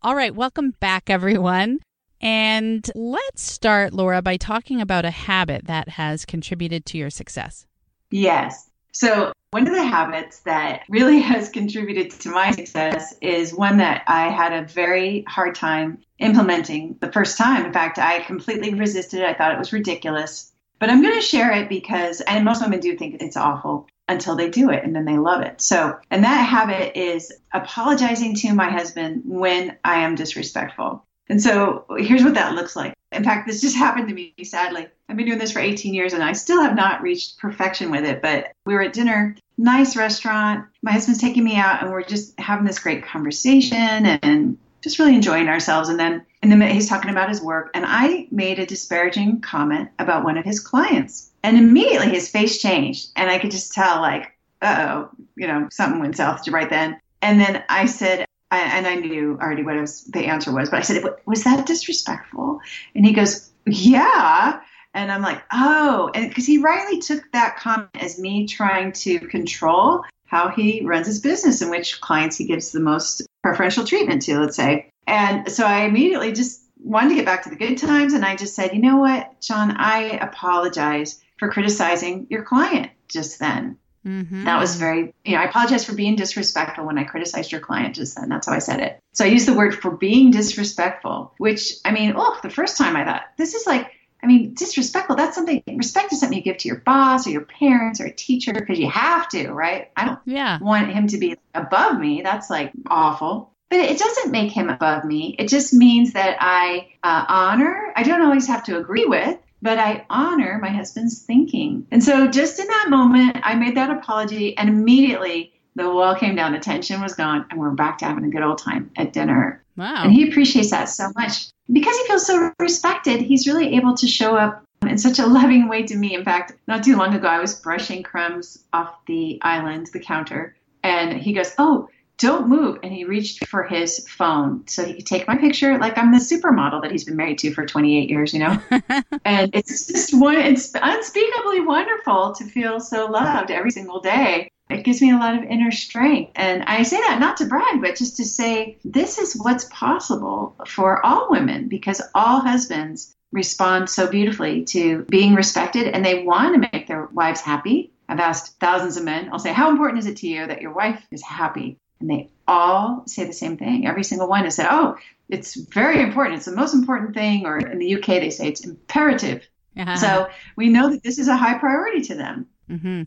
All 0.02 0.16
right, 0.16 0.34
welcome 0.34 0.72
back, 0.80 1.10
everyone. 1.10 1.80
And 2.22 2.90
let's 2.96 3.42
start, 3.42 3.94
Laura, 3.94 4.22
by 4.22 4.38
talking 4.38 4.80
about 4.80 5.06
a 5.06 5.12
habit 5.12 5.66
that 5.66 5.90
has 5.90 6.26
contributed 6.26 6.86
to 6.88 6.98
your 6.98 7.10
success. 7.10 7.66
Yes. 8.10 8.70
So, 8.94 9.32
one 9.52 9.68
of 9.68 9.74
the 9.74 9.84
habits 9.84 10.40
that 10.40 10.84
really 10.88 11.20
has 11.32 11.50
contributed 11.50 12.12
to 12.12 12.30
my 12.30 12.52
success 12.52 13.14
is 13.22 13.54
one 13.54 13.78
that 13.78 14.04
I 14.08 14.30
had 14.30 14.54
a 14.54 14.66
very 14.66 15.24
hard 15.28 15.56
time 15.56 16.00
implementing 16.20 16.98
the 17.02 17.12
first 17.12 17.38
time. 17.38 17.66
In 17.66 17.74
fact, 17.74 18.00
I 18.00 18.22
completely 18.22 18.74
resisted 18.74 19.20
it. 19.20 19.26
I 19.26 19.34
thought 19.34 19.54
it 19.54 19.60
was 19.60 19.74
ridiculous. 19.74 20.52
But 20.80 20.90
I'm 20.90 21.04
going 21.04 21.16
to 21.16 21.22
share 21.22 21.52
it 21.52 21.70
because, 21.70 22.22
and 22.22 22.44
most 22.44 22.62
women 22.62 22.80
do 22.80 22.98
think 22.98 23.22
it's 23.22 23.38
awful 23.38 23.88
until 24.08 24.36
they 24.36 24.50
do 24.50 24.72
it 24.72 24.84
and 24.84 24.96
then 24.96 25.06
they 25.06 25.18
love 25.18 25.42
it. 25.42 25.62
So, 25.62 26.00
and 26.10 26.24
that 26.24 26.48
habit 26.48 26.98
is 26.98 27.32
apologizing 27.54 28.36
to 28.38 28.54
my 28.54 28.70
husband 28.70 29.24
when 29.26 29.78
I 29.84 30.00
am 30.00 30.16
disrespectful. 30.16 31.06
And 31.32 31.42
so 31.42 31.86
here's 31.98 32.26
what 32.26 32.34
that 32.34 32.56
looks 32.56 32.76
like. 32.76 32.94
In 33.14 33.24
fact, 33.24 33.48
this 33.48 33.62
just 33.62 33.78
happened 33.78 34.10
to 34.10 34.14
me, 34.14 34.34
sadly. 34.44 34.86
I've 35.08 35.16
been 35.16 35.26
doing 35.26 35.40
this 35.40 35.54
for 35.54 35.60
18 35.60 35.94
years 35.94 36.12
and 36.12 36.22
I 36.22 36.34
still 36.34 36.62
have 36.62 36.76
not 36.76 37.02
reached 37.02 37.38
perfection 37.38 37.90
with 37.90 38.04
it. 38.04 38.22
But 38.22 38.52
we 38.66 38.74
were 38.74 38.82
at 38.82 38.92
dinner, 38.92 39.38
nice 39.58 39.96
restaurant. 39.96 40.66
My 40.82 40.92
husband's 40.92 41.22
taking 41.22 41.46
me 41.46 41.56
out 41.56 41.82
and 41.82 41.90
we're 41.90 42.04
just 42.04 42.38
having 42.38 42.66
this 42.66 42.80
great 42.80 43.06
conversation 43.06 43.78
and 43.78 44.58
just 44.82 45.00
really 45.00 45.16
enjoying 45.16 45.48
ourselves. 45.48 45.88
And 45.88 45.98
then 45.98 46.26
in 46.44 46.50
the 46.50 46.58
minute 46.58 46.76
he's 46.76 46.90
talking 46.90 47.12
about 47.12 47.30
his 47.30 47.42
work, 47.42 47.72
and 47.74 47.86
I 47.88 48.28
made 48.30 48.60
a 48.60 48.66
disparaging 48.66 49.40
comment 49.40 49.88
about 50.00 50.26
one 50.26 50.38
of 50.38 50.44
his 50.44 50.60
clients. 50.60 51.32
And 51.44 51.58
immediately 51.58 52.10
his 52.10 52.28
face 52.28 52.62
changed. 52.62 53.08
And 53.16 53.32
I 53.32 53.40
could 53.40 53.52
just 53.52 53.72
tell, 53.72 54.02
like, 54.02 54.38
uh 54.62 54.86
oh, 54.90 55.10
you 55.38 55.48
know, 55.48 55.70
something 55.72 56.02
went 56.02 56.18
south 56.18 56.46
right 56.50 56.70
then. 56.70 57.00
And 57.22 57.40
then 57.40 57.64
I 57.70 57.86
said, 57.86 58.26
and 58.52 58.86
I 58.86 58.96
knew 58.96 59.38
already 59.42 59.64
what 59.64 59.78
was, 59.78 60.04
the 60.06 60.26
answer 60.26 60.52
was, 60.52 60.70
but 60.70 60.80
I 60.80 60.82
said, 60.82 61.04
was 61.26 61.44
that 61.46 61.66
disrespectful? 61.66 62.60
And 62.96 63.06
he 63.06 63.14
goes, 63.14 63.50
yeah. 63.66 64.62
And 64.94 65.12
I'm 65.12 65.22
like, 65.22 65.42
oh, 65.54 66.12
and 66.14 66.28
because 66.28 66.46
he 66.46 66.58
rightly 66.58 67.00
took 67.00 67.24
that 67.32 67.58
comment 67.58 67.90
as 67.96 68.20
me 68.20 68.48
trying 68.48 68.92
to 68.94 69.20
control 69.20 70.04
how 70.26 70.50
he 70.50 70.86
runs 70.86 71.08
his 71.08 71.20
business 71.20 71.62
and 71.62 71.72
which 71.72 72.02
clients 72.02 72.38
he 72.38 72.46
gives 72.46 72.72
the 72.72 72.80
most 72.80 73.22
preferential 73.44 73.86
treatment 73.86 74.22
to, 74.24 74.40
let's 74.40 74.56
say. 74.56 74.90
And 75.08 75.52
so 75.52 75.66
I 75.66 75.84
immediately 75.84 76.32
just 76.34 76.62
wanted 76.84 77.10
to 77.10 77.16
get 77.16 77.26
back 77.26 77.44
to 77.44 77.50
the 77.50 77.56
good 77.56 77.78
times. 77.78 78.14
And 78.14 78.26
I 78.26 78.36
just 78.36 78.56
said, 78.56 78.74
you 78.74 78.82
know 78.82 78.98
what, 78.98 79.40
John, 79.42 79.72
I 79.78 80.18
apologize 80.22 81.22
for 81.38 81.50
criticizing 81.50 82.28
your 82.30 82.44
client 82.44 82.92
just 83.08 83.40
then. 83.40 83.78
Mm-hmm. 84.06 84.46
That 84.46 84.60
was 84.60 84.78
very, 84.78 85.14
you 85.24 85.36
know, 85.36 85.42
I 85.42 85.46
apologize 85.46 85.86
for 85.86 85.94
being 85.94 86.16
disrespectful 86.16 86.86
when 86.86 86.98
I 86.98 87.04
criticized 87.04 87.52
your 87.52 87.62
client 87.62 87.96
just 87.96 88.16
then. 88.16 88.30
That's 88.30 88.48
how 88.48 88.54
I 88.54 88.60
said 88.60 88.80
it. 88.80 89.00
So 89.14 89.26
I 89.26 89.28
used 89.28 89.48
the 89.48 89.54
word 89.54 89.76
for 89.76 89.92
being 89.92 90.32
disrespectful, 90.32 91.34
which 91.38 91.74
I 91.86 91.92
mean, 91.92 92.14
oh, 92.16 92.40
the 92.42 92.50
first 92.50 92.78
time 92.78 92.96
I 92.96 93.06
thought, 93.06 93.24
this 93.38 93.54
is 93.54 93.68
like, 93.68 93.92
I 94.24 94.28
mean, 94.28 94.54
disrespectful, 94.54 95.16
that's 95.16 95.36
something, 95.36 95.64
respect 95.68 96.14
is 96.14 96.20
something 96.20 96.38
you 96.38 96.44
give 96.44 96.58
to 96.58 96.68
your 96.68 96.78
boss 96.78 97.26
or 97.26 97.32
your 97.32 97.42
parents 97.42 98.00
or 98.00 98.06
a 98.06 98.14
teacher 98.14 98.54
because 98.54 98.78
you 98.78 98.90
have 98.90 99.28
to, 99.30 99.52
right? 99.52 99.92
I 99.96 100.06
don't 100.06 100.20
yeah. 100.26 100.60
want 100.60 100.92
him 100.92 101.08
to 101.08 101.18
be 101.18 101.38
above 101.56 102.00
me. 102.00 102.22
That's 102.22 102.50
like 102.50 102.72
awful. 102.88 103.52
But 103.70 103.80
it 103.80 103.98
doesn't 103.98 104.32
make 104.32 104.52
him 104.52 104.70
above 104.70 105.06
me. 105.06 105.36
It 105.40 105.48
just 105.48 105.74
means 105.74 106.14
that 106.14 106.38
I 106.40 106.90
uh, 107.04 107.26
honor, 107.28 107.94
I 107.96 108.04
don't 108.04 108.22
always 108.22 108.48
have 108.48 108.64
to 108.66 108.78
agree 108.78 109.06
with, 109.06 109.38
but 109.62 109.78
I 109.78 110.06
honor 110.10 110.60
my 110.62 110.70
husband's 110.70 111.22
thinking. 111.22 111.86
And 111.92 112.04
so 112.04 112.28
just 112.28 112.60
in 112.60 112.68
that 112.68 112.88
moment, 112.90 113.38
I 113.44 113.56
made 113.56 113.78
that 113.78 113.90
apology 113.90 114.58
and 114.58 114.70
immediately 114.70 115.54
the 115.76 115.90
wall 115.90 116.16
came 116.16 116.36
down, 116.36 116.52
the 116.52 116.60
tension 116.60 117.02
was 117.02 117.14
gone, 117.14 117.46
and 117.50 117.60
we're 117.60 117.72
back 117.72 117.98
to 118.00 118.06
having 118.06 118.26
a 118.26 118.30
good 118.30 118.44
old 118.44 118.58
time 118.58 118.92
at 118.98 119.14
dinner. 119.14 119.64
Wow. 119.78 120.04
And 120.04 120.12
he 120.12 120.30
appreciates 120.30 120.72
that 120.72 120.90
so 120.90 121.12
much. 121.16 121.48
Because 121.72 121.96
he 121.98 122.08
feels 122.08 122.26
so 122.26 122.52
respected, 122.60 123.22
he's 123.22 123.48
really 123.48 123.76
able 123.76 123.96
to 123.96 124.08
show 124.08 124.36
up 124.36 124.66
in 124.86 124.98
such 124.98 125.20
a 125.20 125.26
loving 125.26 125.70
way 125.70 125.84
to 125.84 125.96
me. 125.96 126.14
In 126.14 126.26
fact, 126.26 126.54
not 126.68 126.84
too 126.84 126.98
long 126.98 127.14
ago, 127.14 127.28
I 127.28 127.40
was 127.40 127.60
brushing 127.60 128.04
crumbs 128.04 128.64
off 128.74 128.96
the 129.06 129.40
island, 129.42 129.88
the 129.94 130.00
counter, 130.00 130.56
and 130.84 131.14
he 131.14 131.34
goes, 131.34 131.54
Oh, 131.58 131.88
don't 132.22 132.48
move. 132.48 132.78
And 132.84 132.94
he 132.94 133.04
reached 133.04 133.48
for 133.48 133.64
his 133.64 134.08
phone 134.08 134.68
so 134.68 134.86
he 134.86 134.94
could 134.94 135.08
take 135.08 135.28
my 135.28 135.38
picture 135.38 135.78
like 135.80 135.98
I'm 135.98 136.12
the 136.12 136.20
supermodel 136.20 136.84
that 136.84 136.92
he's 136.92 137.04
been 137.04 137.18
married 137.18 137.40
to 137.40 137.54
for 137.54 137.66
28 137.66 138.10
years, 138.10 138.34
you 138.34 138.40
know? 138.40 138.62
and 139.26 139.50
it's 139.54 139.88
just 139.88 140.14
one, 140.18 140.38
it's 140.38 140.72
unspeakably 140.76 141.62
wonderful 141.62 142.34
to 142.36 142.46
feel 142.46 142.80
so 142.80 143.08
loved 143.08 143.50
every 143.50 143.72
single 143.72 144.00
day. 144.00 144.52
It 144.70 144.84
gives 144.84 145.02
me 145.02 145.12
a 145.12 145.18
lot 145.18 145.36
of 145.36 145.44
inner 145.44 145.72
strength. 145.72 146.32
And 146.36 146.64
I 146.64 146.84
say 146.84 146.98
that 146.98 147.20
not 147.20 147.38
to 147.38 147.46
brag, 147.46 147.82
but 147.82 147.98
just 147.98 148.18
to 148.18 148.26
say 148.26 148.78
this 148.86 149.18
is 149.18 149.36
what's 149.36 149.66
possible 149.66 150.56
for 150.68 151.06
all 151.06 151.28
women 151.30 151.68
because 151.68 152.02
all 152.16 152.40
husbands 152.40 153.14
respond 153.32 153.90
so 153.90 154.08
beautifully 154.08 154.64
to 154.66 155.04
being 155.10 155.34
respected 155.34 155.88
and 155.88 156.06
they 156.06 156.24
want 156.24 156.54
to 156.54 156.70
make 156.72 156.88
their 156.88 157.08
wives 157.08 157.42
happy. 157.42 157.92
I've 158.08 158.20
asked 158.20 158.60
thousands 158.60 158.98
of 158.98 159.04
men, 159.04 159.30
I'll 159.32 159.40
say, 159.40 159.54
How 159.54 159.70
important 159.72 160.00
is 160.00 160.06
it 160.06 160.18
to 160.18 160.28
you 160.28 160.46
that 160.46 160.62
your 160.62 160.74
wife 160.74 161.02
is 161.12 161.24
happy? 161.24 161.78
And 162.02 162.10
they 162.10 162.30
all 162.48 163.04
say 163.08 163.26
the 163.26 163.34
same 163.34 163.58
thing. 163.58 163.88
Every 163.88 164.04
single 164.04 164.28
one 164.28 164.44
has 164.44 164.56
said, 164.56 164.68
oh, 164.70 164.98
it's 165.30 165.56
very 165.56 166.02
important. 166.02 166.38
It's 166.38 166.46
the 166.46 166.52
most 166.52 166.74
important 166.74 167.14
thing. 167.14 167.46
Or 167.46 167.58
in 167.58 167.80
the 167.80 167.96
UK, 167.96 168.08
they 168.08 168.30
say 168.30 168.48
it's 168.48 168.66
imperative. 168.66 169.48
Uh-huh. 169.78 169.96
So 169.96 170.30
we 170.58 170.70
know 170.70 170.90
that 170.90 171.04
this 171.04 171.18
is 171.18 171.28
a 171.28 171.38
high 171.38 171.58
priority 171.58 172.02
to 172.02 172.16
them. 172.16 172.48
Mm-hmm. 172.70 173.04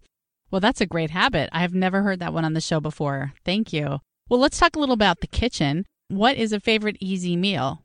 Well, 0.51 0.61
that's 0.61 0.81
a 0.81 0.87
great 0.87 1.11
habit. 1.11 1.51
I've 1.53 1.75
never 1.75 2.03
heard 2.03 2.21
that 2.21 2.33
one 2.33 2.45
on 2.45 2.55
the 2.55 2.61
show 2.61 2.81
before. 2.81 3.33
Thank 3.45 3.73
you. 3.73 3.99
Well, 4.29 4.41
let's 4.41 4.59
talk 4.59 4.77
a 4.77 4.79
little 4.79 4.95
about 4.95 5.21
the 5.21 5.27
kitchen. 5.27 5.85
What 6.09 6.37
is 6.37 6.53
a 6.53 6.61
favorite 6.61 6.97
easy 7.01 7.37
meal? 7.37 7.83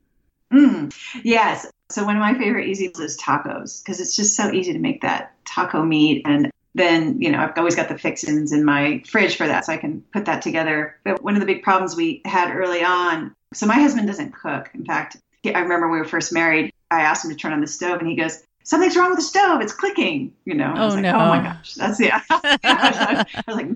Mm, 0.52 0.94
yes. 1.22 1.70
So 1.90 2.04
one 2.04 2.16
of 2.16 2.20
my 2.20 2.38
favorite 2.38 2.68
easy 2.68 2.86
meals 2.86 3.00
is 3.00 3.18
tacos 3.18 3.82
because 3.82 4.00
it's 4.00 4.16
just 4.16 4.36
so 4.36 4.52
easy 4.52 4.72
to 4.72 4.78
make 4.78 5.02
that 5.02 5.34
taco 5.44 5.82
meat 5.82 6.22
and 6.24 6.50
then 6.74 7.20
you 7.20 7.30
know 7.30 7.38
I've 7.38 7.56
always 7.56 7.76
got 7.76 7.88
the 7.88 7.98
fixins 7.98 8.52
in 8.52 8.64
my 8.64 9.02
fridge 9.06 9.36
for 9.36 9.46
that, 9.46 9.64
so 9.64 9.72
I 9.72 9.76
can 9.76 10.02
put 10.12 10.26
that 10.26 10.42
together. 10.42 10.96
But 11.04 11.22
one 11.22 11.34
of 11.34 11.40
the 11.40 11.46
big 11.46 11.62
problems 11.62 11.96
we 11.96 12.22
had 12.24 12.54
early 12.54 12.82
on, 12.82 13.34
so 13.52 13.66
my 13.66 13.74
husband 13.74 14.06
doesn't 14.06 14.32
cook. 14.32 14.70
In 14.74 14.84
fact, 14.84 15.16
I 15.44 15.58
remember 15.58 15.88
when 15.88 15.94
we 15.94 15.98
were 15.98 16.04
first 16.04 16.32
married, 16.32 16.72
I 16.90 17.02
asked 17.02 17.24
him 17.24 17.30
to 17.30 17.36
turn 17.36 17.52
on 17.52 17.60
the 17.60 17.66
stove, 17.66 18.00
and 18.00 18.08
he 18.08 18.16
goes, 18.16 18.42
"Something's 18.62 18.96
wrong 18.96 19.10
with 19.10 19.18
the 19.18 19.24
stove. 19.24 19.60
It's 19.60 19.72
clicking." 19.72 20.32
You 20.44 20.54
know. 20.54 20.74
oh 20.76 20.88
like, 20.88 21.02
no! 21.02 21.14
Oh 21.14 21.28
my 21.28 21.42
gosh, 21.42 21.74
that's 21.74 22.00
yeah. 22.00 22.22
I 22.30 23.24
was 23.46 23.56
like, 23.56 23.68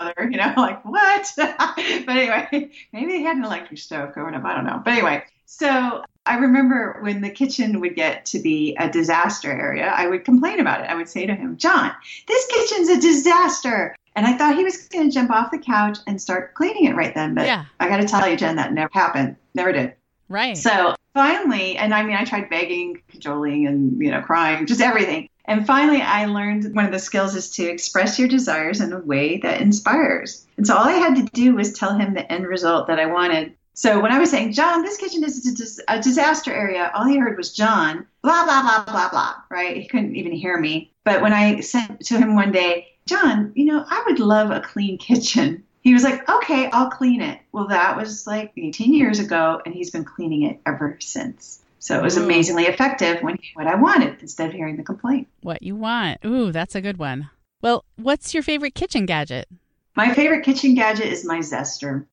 mother, 0.00 0.28
you 0.30 0.36
know, 0.36 0.52
like 0.56 0.84
what? 0.84 1.32
but 1.36 1.78
anyway, 1.78 2.70
maybe 2.92 3.12
he 3.12 3.22
had 3.22 3.36
an 3.36 3.44
electric 3.44 3.78
stove 3.78 4.12
growing 4.12 4.34
up. 4.34 4.44
I 4.44 4.54
don't 4.54 4.64
know. 4.64 4.80
But 4.84 4.92
anyway, 4.92 5.24
so 5.46 6.04
I 6.30 6.36
remember 6.36 6.96
when 7.00 7.22
the 7.22 7.28
kitchen 7.28 7.80
would 7.80 7.96
get 7.96 8.24
to 8.26 8.38
be 8.38 8.76
a 8.78 8.88
disaster 8.88 9.50
area, 9.50 9.88
I 9.88 10.06
would 10.06 10.24
complain 10.24 10.60
about 10.60 10.80
it. 10.80 10.88
I 10.88 10.94
would 10.94 11.08
say 11.08 11.26
to 11.26 11.34
him, 11.34 11.56
John, 11.56 11.90
this 12.28 12.46
kitchen's 12.46 12.88
a 12.88 13.00
disaster. 13.00 13.96
And 14.14 14.24
I 14.24 14.38
thought 14.38 14.54
he 14.54 14.62
was 14.62 14.86
going 14.88 15.08
to 15.08 15.12
jump 15.12 15.32
off 15.32 15.50
the 15.50 15.58
couch 15.58 15.98
and 16.06 16.22
start 16.22 16.54
cleaning 16.54 16.84
it 16.84 16.94
right 16.94 17.12
then. 17.16 17.34
But 17.34 17.46
yeah. 17.46 17.64
I 17.80 17.88
got 17.88 17.96
to 17.96 18.06
tell 18.06 18.28
you, 18.28 18.36
Jen, 18.36 18.54
that 18.56 18.72
never 18.72 18.90
happened. 18.92 19.34
Never 19.56 19.72
did. 19.72 19.94
Right. 20.28 20.56
So 20.56 20.94
finally, 21.14 21.76
and 21.76 21.92
I 21.92 22.04
mean, 22.04 22.14
I 22.14 22.24
tried 22.24 22.48
begging, 22.48 23.02
cajoling, 23.08 23.66
and 23.66 24.00
you 24.00 24.12
know, 24.12 24.22
crying, 24.22 24.66
just 24.66 24.80
everything. 24.80 25.28
And 25.46 25.66
finally, 25.66 26.00
I 26.00 26.26
learned 26.26 26.76
one 26.76 26.84
of 26.84 26.92
the 26.92 27.00
skills 27.00 27.34
is 27.34 27.50
to 27.56 27.64
express 27.64 28.20
your 28.20 28.28
desires 28.28 28.80
in 28.80 28.92
a 28.92 29.00
way 29.00 29.38
that 29.38 29.60
inspires. 29.60 30.46
And 30.56 30.64
so 30.64 30.76
all 30.76 30.84
I 30.84 30.92
had 30.92 31.16
to 31.16 31.24
do 31.32 31.56
was 31.56 31.72
tell 31.72 31.98
him 31.98 32.14
the 32.14 32.30
end 32.30 32.46
result 32.46 32.86
that 32.86 33.00
I 33.00 33.06
wanted. 33.06 33.56
So 33.74 34.00
when 34.00 34.12
I 34.12 34.18
was 34.18 34.30
saying, 34.30 34.52
John, 34.52 34.82
this 34.82 34.96
kitchen 34.96 35.24
is 35.24 35.80
a 35.88 36.00
disaster 36.00 36.52
area, 36.52 36.90
all 36.94 37.06
he 37.06 37.16
heard 37.16 37.36
was 37.36 37.52
John, 37.52 38.06
blah, 38.22 38.44
blah, 38.44 38.62
blah, 38.62 38.84
blah, 38.84 39.10
blah, 39.10 39.34
right? 39.48 39.76
He 39.76 39.86
couldn't 39.86 40.16
even 40.16 40.32
hear 40.32 40.58
me. 40.58 40.92
But 41.04 41.22
when 41.22 41.32
I 41.32 41.60
said 41.60 42.00
to 42.00 42.18
him 42.18 42.34
one 42.34 42.52
day, 42.52 42.88
John, 43.06 43.52
you 43.54 43.64
know, 43.64 43.84
I 43.88 44.04
would 44.06 44.18
love 44.18 44.50
a 44.50 44.60
clean 44.60 44.98
kitchen. 45.08 45.64
He 45.82 45.94
was 45.94 46.04
like, 46.04 46.28
okay, 46.28 46.68
I'll 46.70 46.90
clean 46.90 47.22
it. 47.22 47.40
Well, 47.52 47.68
that 47.68 47.96
was 47.96 48.26
like 48.26 48.52
18 48.56 48.92
years 48.92 49.18
ago, 49.18 49.62
and 49.64 49.74
he's 49.74 49.90
been 49.90 50.04
cleaning 50.04 50.42
it 50.42 50.60
ever 50.66 50.98
since. 51.00 51.62
So 51.78 51.98
it 51.98 52.02
was 52.02 52.18
amazingly 52.18 52.64
effective 52.64 53.22
when 53.22 53.38
what 53.54 53.66
I 53.66 53.76
wanted 53.76 54.20
instead 54.20 54.50
of 54.50 54.54
hearing 54.54 54.76
the 54.76 54.82
complaint. 54.82 55.28
What 55.40 55.62
you 55.62 55.74
want. 55.74 56.18
Ooh, 56.24 56.52
that's 56.52 56.74
a 56.74 56.82
good 56.82 56.98
one. 56.98 57.30
Well, 57.62 57.86
what's 57.96 58.34
your 58.34 58.42
favorite 58.42 58.74
kitchen 58.74 59.06
gadget? 59.06 59.48
My 59.96 60.12
favorite 60.12 60.44
kitchen 60.44 60.74
gadget 60.74 61.06
is 61.06 61.24
my 61.24 61.38
zester. 61.38 62.04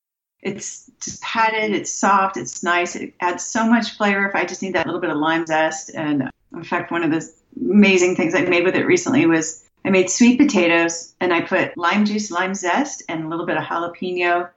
It's 0.42 0.90
just 1.02 1.22
padded, 1.22 1.72
it's 1.76 1.92
soft, 1.92 2.38
it's 2.38 2.64
nice. 2.64 2.96
It 2.96 3.14
adds 3.20 3.44
so 3.44 3.68
much 3.68 3.98
flavor 3.98 4.28
if 4.28 4.36
I 4.36 4.46
just 4.46 4.62
need 4.62 4.76
that 4.76 4.86
little 4.86 5.02
bit 5.02 5.10
of 5.10 5.18
lime 5.18 5.46
zest. 5.46 5.94
And 5.94 6.30
in 6.54 6.64
fact, 6.64 6.92
one 6.92 7.04
of 7.04 7.12
the 7.12 7.28
amazing 7.60 8.16
things 8.16 8.36
I 8.36 8.42
made 8.42 8.64
with 8.64 8.76
it 8.76 8.86
recently 8.86 9.26
was 9.26 9.64
I 9.84 9.90
made 9.90 10.10
sweet 10.10 10.38
potatoes 10.38 11.16
and 11.20 11.34
I 11.34 11.42
put 11.42 11.78
lime 11.78 12.06
juice, 12.06 12.30
lime 12.30 12.54
zest, 12.54 13.04
and 13.10 13.24
a 13.24 13.28
little 13.28 13.46
bit 13.46 13.58
of 13.58 13.64
jalapeno 13.64 14.50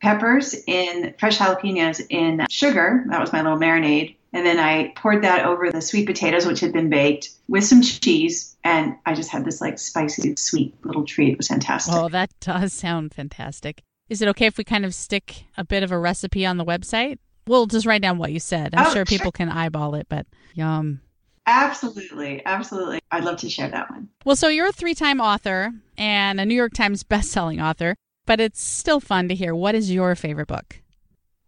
peppers 0.00 0.54
in 0.66 1.14
fresh 1.18 1.38
jalapenos 1.38 2.04
in 2.10 2.46
sugar. 2.50 3.04
That 3.08 3.20
was 3.20 3.32
my 3.32 3.42
little 3.42 3.58
marinade. 3.58 4.16
And 4.32 4.44
then 4.44 4.58
I 4.58 4.92
poured 4.96 5.22
that 5.22 5.46
over 5.46 5.70
the 5.70 5.80
sweet 5.80 6.06
potatoes, 6.06 6.44
which 6.44 6.60
had 6.60 6.72
been 6.72 6.90
baked, 6.90 7.30
with 7.48 7.64
some 7.64 7.82
cheese. 7.82 8.56
And 8.64 8.96
I 9.06 9.14
just 9.14 9.30
had 9.30 9.44
this 9.44 9.60
like 9.60 9.78
spicy, 9.78 10.34
sweet 10.36 10.74
little 10.84 11.04
treat. 11.04 11.32
It 11.32 11.38
was 11.38 11.48
fantastic. 11.48 11.94
Oh, 11.94 12.08
that 12.08 12.30
does 12.40 12.72
sound 12.72 13.14
fantastic. 13.14 13.82
Is 14.08 14.20
it 14.20 14.28
okay 14.28 14.46
if 14.46 14.58
we 14.58 14.64
kind 14.64 14.84
of 14.84 14.94
stick 14.94 15.44
a 15.56 15.64
bit 15.64 15.82
of 15.82 15.90
a 15.90 15.98
recipe 15.98 16.44
on 16.44 16.58
the 16.58 16.64
website? 16.64 17.18
We'll 17.46 17.66
just 17.66 17.86
write 17.86 18.02
down 18.02 18.18
what 18.18 18.32
you 18.32 18.40
said. 18.40 18.74
I'm 18.74 18.86
oh, 18.86 18.92
sure 18.92 19.04
people 19.04 19.26
sure. 19.26 19.32
can 19.32 19.48
eyeball 19.48 19.94
it, 19.94 20.06
but 20.08 20.26
yum. 20.54 21.00
Absolutely. 21.46 22.44
Absolutely. 22.44 23.00
I'd 23.10 23.24
love 23.24 23.38
to 23.38 23.50
share 23.50 23.68
that 23.68 23.90
one. 23.90 24.08
Well, 24.24 24.36
so 24.36 24.48
you're 24.48 24.68
a 24.68 24.72
three 24.72 24.94
time 24.94 25.20
author 25.20 25.72
and 25.96 26.40
a 26.40 26.46
New 26.46 26.54
York 26.54 26.72
Times 26.72 27.02
best-selling 27.02 27.60
author, 27.60 27.96
but 28.26 28.40
it's 28.40 28.62
still 28.62 29.00
fun 29.00 29.28
to 29.28 29.34
hear. 29.34 29.54
What 29.54 29.74
is 29.74 29.90
your 29.90 30.14
favorite 30.14 30.48
book? 30.48 30.80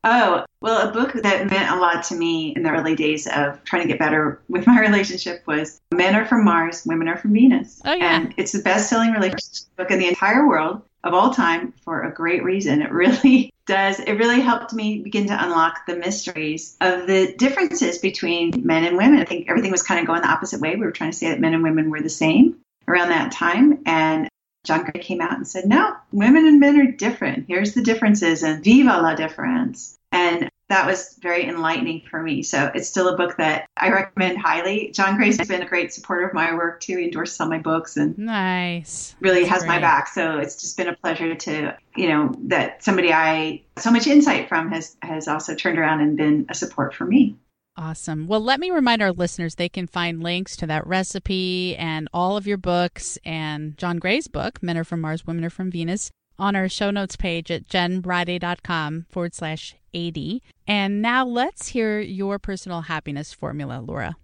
Oh, 0.08 0.44
well, 0.60 0.88
a 0.88 0.92
book 0.92 1.14
that 1.14 1.50
meant 1.50 1.70
a 1.70 1.80
lot 1.80 2.04
to 2.04 2.14
me 2.14 2.52
in 2.54 2.62
the 2.62 2.70
early 2.70 2.94
days 2.94 3.26
of 3.26 3.62
trying 3.64 3.82
to 3.82 3.88
get 3.88 3.98
better 3.98 4.40
with 4.48 4.66
my 4.66 4.80
relationship 4.86 5.42
was 5.46 5.80
Men 5.92 6.14
Are 6.14 6.24
From 6.24 6.44
Mars, 6.44 6.84
Women 6.86 7.08
Are 7.08 7.16
From 7.16 7.32
Venus. 7.32 7.80
Oh, 7.84 7.92
yeah. 7.92 8.16
And 8.16 8.34
it's 8.36 8.52
the 8.52 8.62
best 8.62 8.88
selling 8.88 9.10
relationship 9.12 9.66
book 9.76 9.90
in 9.90 9.98
the 9.98 10.06
entire 10.06 10.46
world 10.46 10.82
of 11.06 11.14
all 11.14 11.30
time 11.30 11.72
for 11.84 12.02
a 12.02 12.12
great 12.12 12.42
reason. 12.42 12.82
It 12.82 12.90
really 12.90 13.52
does. 13.66 14.00
It 14.00 14.14
really 14.14 14.40
helped 14.40 14.72
me 14.72 14.98
begin 14.98 15.28
to 15.28 15.44
unlock 15.44 15.86
the 15.86 15.96
mysteries 15.96 16.76
of 16.80 17.06
the 17.06 17.34
differences 17.36 17.98
between 17.98 18.52
men 18.64 18.84
and 18.84 18.96
women. 18.96 19.20
I 19.20 19.24
think 19.24 19.48
everything 19.48 19.70
was 19.70 19.82
kind 19.82 20.00
of 20.00 20.06
going 20.06 20.22
the 20.22 20.30
opposite 20.30 20.60
way. 20.60 20.76
We 20.76 20.84
were 20.84 20.92
trying 20.92 21.12
to 21.12 21.16
say 21.16 21.30
that 21.30 21.40
men 21.40 21.54
and 21.54 21.62
women 21.62 21.90
were 21.90 22.00
the 22.00 22.08
same 22.08 22.56
around 22.88 23.10
that 23.10 23.32
time. 23.32 23.82
And 23.86 24.28
John 24.64 24.82
Gray 24.82 25.00
came 25.00 25.20
out 25.20 25.36
and 25.36 25.46
said, 25.46 25.66
no, 25.66 25.96
women 26.12 26.46
and 26.46 26.58
men 26.58 26.80
are 26.80 26.90
different. 26.90 27.46
Here's 27.48 27.74
the 27.74 27.82
differences 27.82 28.42
and 28.42 28.62
viva 28.62 29.00
la 29.00 29.14
difference. 29.14 29.96
And 30.10 30.50
that 30.68 30.86
was 30.86 31.16
very 31.22 31.46
enlightening 31.46 32.02
for 32.10 32.20
me. 32.20 32.42
So 32.42 32.70
it's 32.74 32.88
still 32.88 33.08
a 33.08 33.16
book 33.16 33.36
that 33.36 33.68
I 33.76 33.90
recommend 33.90 34.38
highly. 34.38 34.90
John 34.92 35.16
Gray's 35.16 35.38
been 35.38 35.62
a 35.62 35.66
great 35.66 35.92
supporter 35.92 36.26
of 36.26 36.34
my 36.34 36.54
work 36.54 36.80
too. 36.80 36.98
He 36.98 37.04
endorses 37.04 37.40
all 37.40 37.48
my 37.48 37.58
books 37.58 37.96
and 37.96 38.18
nice. 38.18 39.14
Really 39.20 39.40
That's 39.40 39.50
has 39.50 39.60
great. 39.60 39.68
my 39.68 39.78
back. 39.78 40.08
So 40.08 40.38
it's 40.38 40.60
just 40.60 40.76
been 40.76 40.88
a 40.88 40.96
pleasure 40.96 41.34
to, 41.34 41.76
you 41.94 42.08
know, 42.08 42.34
that 42.44 42.82
somebody 42.82 43.12
I 43.12 43.62
so 43.78 43.92
much 43.92 44.06
insight 44.06 44.48
from 44.48 44.70
has 44.72 44.96
has 45.02 45.28
also 45.28 45.54
turned 45.54 45.78
around 45.78 46.00
and 46.00 46.16
been 46.16 46.46
a 46.48 46.54
support 46.54 46.94
for 46.94 47.04
me. 47.04 47.36
Awesome. 47.78 48.26
Well, 48.26 48.40
let 48.40 48.58
me 48.58 48.70
remind 48.70 49.02
our 49.02 49.12
listeners 49.12 49.54
they 49.54 49.68
can 49.68 49.86
find 49.86 50.22
links 50.22 50.56
to 50.56 50.66
that 50.66 50.86
recipe 50.86 51.76
and 51.76 52.08
all 52.12 52.38
of 52.38 52.46
your 52.46 52.56
books 52.56 53.18
and 53.22 53.76
John 53.76 53.98
Gray's 53.98 54.28
book, 54.28 54.62
Men 54.62 54.78
Are 54.78 54.84
From 54.84 55.02
Mars, 55.02 55.26
Women 55.26 55.44
Are 55.44 55.50
From 55.50 55.70
Venus, 55.70 56.10
on 56.38 56.56
our 56.56 56.68
show 56.68 56.90
notes 56.90 57.16
page 57.16 57.50
at 57.50 57.68
jenriday.com 57.68 59.06
forward 59.10 59.34
slash 59.34 59.74
80. 59.94 60.42
And 60.66 61.00
now 61.00 61.24
let's 61.24 61.68
hear 61.68 62.00
your 62.00 62.38
personal 62.38 62.82
happiness 62.82 63.32
formula, 63.32 63.80
Laura. 63.80 64.16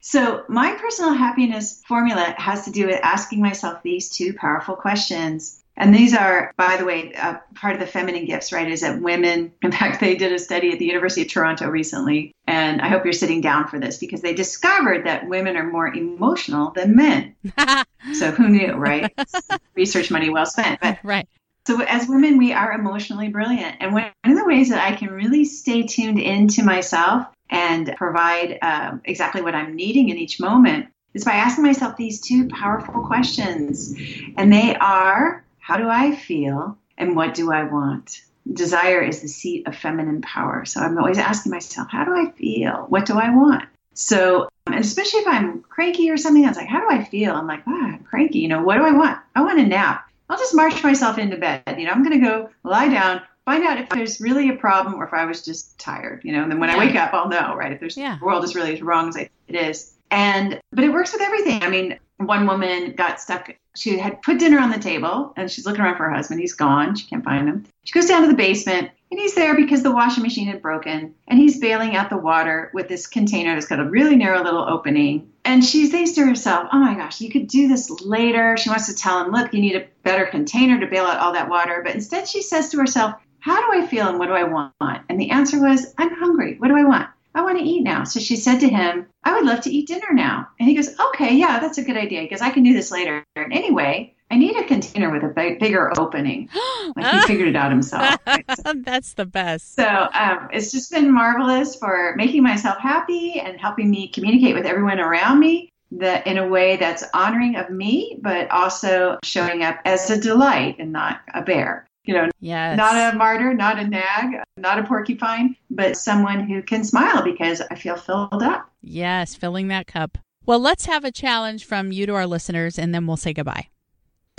So, 0.00 0.44
my 0.48 0.72
personal 0.80 1.12
happiness 1.12 1.82
formula 1.86 2.34
has 2.38 2.64
to 2.64 2.70
do 2.70 2.86
with 2.86 2.98
asking 3.02 3.42
myself 3.42 3.82
these 3.82 4.08
two 4.08 4.32
powerful 4.32 4.74
questions. 4.74 5.62
And 5.76 5.94
these 5.94 6.14
are, 6.14 6.52
by 6.56 6.76
the 6.78 6.84
way, 6.84 7.14
uh, 7.14 7.36
part 7.54 7.74
of 7.74 7.80
the 7.80 7.86
feminine 7.86 8.24
gifts, 8.24 8.52
right? 8.52 8.70
Is 8.70 8.80
that 8.80 9.00
women, 9.00 9.52
in 9.62 9.72
fact, 9.72 10.00
they 10.00 10.14
did 10.14 10.32
a 10.32 10.38
study 10.38 10.72
at 10.72 10.78
the 10.78 10.86
University 10.86 11.22
of 11.22 11.28
Toronto 11.28 11.68
recently. 11.68 12.32
And 12.46 12.80
I 12.80 12.88
hope 12.88 13.04
you're 13.04 13.12
sitting 13.12 13.40
down 13.40 13.68
for 13.68 13.78
this 13.78 13.98
because 13.98 14.22
they 14.22 14.34
discovered 14.34 15.06
that 15.06 15.28
women 15.28 15.56
are 15.56 15.66
more 15.66 15.88
emotional 15.88 16.70
than 16.70 16.96
men. 16.96 17.34
so, 18.14 18.30
who 18.30 18.48
knew, 18.48 18.72
right? 18.72 19.12
Research 19.74 20.10
money 20.10 20.30
well 20.30 20.46
spent. 20.46 20.80
But 20.80 20.98
right. 21.02 21.28
So, 21.66 21.82
as 21.82 22.08
women, 22.08 22.38
we 22.38 22.52
are 22.52 22.72
emotionally 22.72 23.28
brilliant. 23.28 23.76
And 23.80 23.92
one 23.92 24.10
of 24.24 24.36
the 24.36 24.46
ways 24.46 24.70
that 24.70 24.82
I 24.82 24.96
can 24.96 25.10
really 25.10 25.44
stay 25.44 25.82
tuned 25.82 26.18
into 26.18 26.64
myself 26.64 27.26
and 27.50 27.94
provide 27.96 28.58
um, 28.62 29.02
exactly 29.04 29.42
what 29.42 29.54
I'm 29.54 29.76
needing 29.76 30.08
in 30.08 30.16
each 30.16 30.40
moment 30.40 30.88
is 31.12 31.24
by 31.24 31.32
asking 31.32 31.64
myself 31.64 31.96
these 31.96 32.20
two 32.20 32.48
powerful 32.48 33.06
questions. 33.06 33.94
And 34.36 34.52
they 34.52 34.74
are 34.76 35.44
how 35.58 35.76
do 35.76 35.88
I 35.88 36.16
feel 36.16 36.78
and 36.96 37.14
what 37.14 37.34
do 37.34 37.52
I 37.52 37.64
want? 37.64 38.22
Desire 38.50 39.02
is 39.02 39.20
the 39.20 39.28
seat 39.28 39.68
of 39.68 39.76
feminine 39.76 40.22
power. 40.22 40.64
So, 40.64 40.80
I'm 40.80 40.96
always 40.98 41.18
asking 41.18 41.52
myself, 41.52 41.88
how 41.90 42.04
do 42.04 42.12
I 42.12 42.30
feel? 42.32 42.86
What 42.88 43.04
do 43.04 43.18
I 43.18 43.34
want? 43.34 43.64
So, 43.92 44.48
and 44.66 44.76
especially 44.76 45.20
if 45.20 45.28
I'm 45.28 45.60
cranky 45.62 46.10
or 46.10 46.16
something, 46.16 46.44
I 46.44 46.48
was 46.48 46.56
like, 46.56 46.68
how 46.68 46.80
do 46.80 46.86
I 46.90 47.04
feel? 47.04 47.34
I'm 47.34 47.46
like, 47.46 47.62
ah, 47.66 47.86
I'm 47.86 48.04
cranky. 48.04 48.38
You 48.38 48.48
know, 48.48 48.62
what 48.62 48.76
do 48.76 48.84
I 48.84 48.92
want? 48.92 49.18
I 49.34 49.42
want 49.42 49.60
a 49.60 49.66
nap. 49.66 50.09
I'll 50.30 50.38
just 50.38 50.54
march 50.54 50.82
myself 50.84 51.18
into 51.18 51.36
bed. 51.36 51.62
You 51.76 51.86
know, 51.86 51.90
I'm 51.90 52.04
going 52.04 52.18
to 52.18 52.24
go 52.24 52.50
lie 52.62 52.88
down, 52.88 53.20
find 53.44 53.64
out 53.64 53.78
if 53.78 53.88
there's 53.88 54.20
really 54.20 54.48
a 54.48 54.54
problem 54.54 54.94
or 54.94 55.04
if 55.04 55.12
I 55.12 55.24
was 55.24 55.44
just 55.44 55.76
tired. 55.78 56.22
You 56.24 56.32
know, 56.32 56.44
and 56.44 56.50
then 56.50 56.60
when 56.60 56.70
yeah. 56.70 56.76
I 56.76 56.78
wake 56.78 56.94
up, 56.94 57.12
I'll 57.12 57.28
know, 57.28 57.56
right? 57.56 57.72
If 57.72 57.80
there's 57.80 57.96
yeah. 57.96 58.16
the 58.18 58.24
world 58.24 58.44
is 58.44 58.54
really 58.54 58.72
as 58.72 58.80
wrong 58.80 59.08
as 59.08 59.16
I, 59.16 59.28
it 59.48 59.56
is. 59.56 59.94
And 60.12 60.60
but 60.70 60.84
it 60.84 60.92
works 60.92 61.12
with 61.12 61.20
everything. 61.20 61.64
I 61.64 61.68
mean, 61.68 61.98
one 62.18 62.46
woman 62.46 62.92
got 62.92 63.20
stuck. 63.20 63.50
She 63.74 63.98
had 63.98 64.22
put 64.22 64.38
dinner 64.38 64.60
on 64.60 64.70
the 64.70 64.78
table 64.78 65.32
and 65.36 65.50
she's 65.50 65.66
looking 65.66 65.80
around 65.80 65.96
for 65.96 66.04
her 66.04 66.14
husband. 66.14 66.40
He's 66.40 66.54
gone. 66.54 66.94
She 66.94 67.06
can't 67.08 67.24
find 67.24 67.48
him. 67.48 67.66
She 67.82 67.92
goes 67.92 68.06
down 68.06 68.22
to 68.22 68.28
the 68.28 68.34
basement 68.34 68.90
and 69.10 69.18
he's 69.18 69.34
there 69.34 69.56
because 69.56 69.82
the 69.82 69.90
washing 69.90 70.22
machine 70.22 70.46
had 70.46 70.62
broken 70.62 71.14
and 71.26 71.38
he's 71.38 71.58
bailing 71.58 71.96
out 71.96 72.10
the 72.10 72.16
water 72.16 72.70
with 72.72 72.88
this 72.88 73.08
container 73.08 73.54
that's 73.54 73.66
got 73.66 73.80
a 73.80 73.84
really 73.84 74.14
narrow 74.14 74.42
little 74.42 74.62
opening. 74.62 75.32
And 75.44 75.64
she 75.64 75.88
thinks 75.88 76.12
to 76.12 76.24
herself, 76.24 76.68
oh 76.72 76.78
my 76.78 76.94
gosh, 76.94 77.20
you 77.20 77.30
could 77.30 77.48
do 77.48 77.66
this 77.66 77.90
later. 78.02 78.56
She 78.56 78.68
wants 78.68 78.86
to 78.86 78.94
tell 78.94 79.24
him, 79.24 79.32
look, 79.32 79.52
you 79.52 79.60
need 79.60 79.74
a 79.74 79.86
better 80.04 80.26
container 80.26 80.78
to 80.78 80.86
bail 80.86 81.04
out 81.04 81.18
all 81.18 81.32
that 81.32 81.48
water. 81.48 81.82
But 81.84 81.94
instead, 81.94 82.28
she 82.28 82.42
says 82.42 82.68
to 82.70 82.78
herself, 82.78 83.14
how 83.40 83.58
do 83.60 83.78
I 83.80 83.86
feel 83.86 84.06
and 84.06 84.18
what 84.18 84.26
do 84.26 84.34
I 84.34 84.44
want? 84.44 84.74
And 85.08 85.18
the 85.18 85.30
answer 85.30 85.60
was, 85.60 85.92
I'm 85.98 86.14
hungry. 86.14 86.56
What 86.58 86.68
do 86.68 86.76
I 86.76 86.84
want? 86.84 87.08
I 87.34 87.42
want 87.42 87.58
to 87.58 87.64
eat 87.64 87.82
now. 87.82 88.04
So 88.04 88.20
she 88.20 88.36
said 88.36 88.60
to 88.60 88.68
him, 88.68 89.06
I 89.24 89.34
would 89.34 89.46
love 89.46 89.60
to 89.62 89.70
eat 89.70 89.88
dinner 89.88 90.12
now. 90.12 90.48
And 90.58 90.68
he 90.68 90.74
goes, 90.74 90.98
okay, 90.98 91.34
yeah, 91.34 91.58
that's 91.58 91.78
a 91.78 91.84
good 91.84 91.96
idea 91.96 92.22
because 92.22 92.42
I 92.42 92.50
can 92.50 92.62
do 92.62 92.74
this 92.74 92.90
later. 92.90 93.24
And 93.34 93.52
anyway, 93.52 94.14
I 94.30 94.36
need 94.36 94.56
a 94.56 94.64
container 94.64 95.10
with 95.10 95.24
a 95.24 95.28
big, 95.28 95.58
bigger 95.58 95.92
opening. 95.98 96.48
Like 96.96 97.06
he 97.14 97.20
figured 97.28 97.46
it 97.46 97.54
out 97.54 97.70
himself. 97.70 98.18
That's 98.74 99.14
the 99.14 99.24
best. 99.24 99.76
So 99.76 99.84
um, 99.86 100.48
it's 100.52 100.72
just 100.72 100.90
been 100.90 101.12
marvelous 101.12 101.76
for 101.76 102.14
making 102.16 102.42
myself 102.42 102.78
happy 102.78 103.38
and 103.38 103.60
helping 103.60 103.88
me 103.88 104.08
communicate 104.08 104.56
with 104.56 104.66
everyone 104.66 104.98
around 104.98 105.38
me 105.38 105.70
that 105.92 106.26
in 106.26 106.36
a 106.36 106.48
way 106.48 106.76
that's 106.76 107.04
honoring 107.14 107.54
of 107.54 107.70
me, 107.70 108.18
but 108.20 108.50
also 108.50 109.18
showing 109.22 109.62
up 109.62 109.78
as 109.84 110.10
a 110.10 110.20
delight 110.20 110.76
and 110.80 110.92
not 110.92 111.20
a 111.32 111.42
bear. 111.42 111.86
You 112.04 112.14
know, 112.14 112.28
yes. 112.40 112.76
not 112.76 113.14
a 113.14 113.16
martyr, 113.16 113.54
not 113.54 113.78
a 113.78 113.86
nag, 113.86 114.42
not 114.56 114.80
a 114.80 114.82
porcupine, 114.82 115.54
but 115.70 115.96
someone 115.96 116.40
who 116.48 116.60
can 116.62 116.82
smile 116.82 117.22
because 117.22 117.60
I 117.70 117.76
feel 117.76 117.96
filled 117.96 118.42
up. 118.42 118.68
Yes, 118.82 119.36
filling 119.36 119.68
that 119.68 119.86
cup. 119.86 120.18
Well, 120.44 120.58
let's 120.58 120.86
have 120.86 121.04
a 121.04 121.12
challenge 121.12 121.64
from 121.64 121.92
you 121.92 122.06
to 122.06 122.14
our 122.14 122.26
listeners, 122.26 122.78
and 122.78 122.92
then 122.92 123.06
we'll 123.06 123.16
say 123.16 123.32
goodbye. 123.32 123.68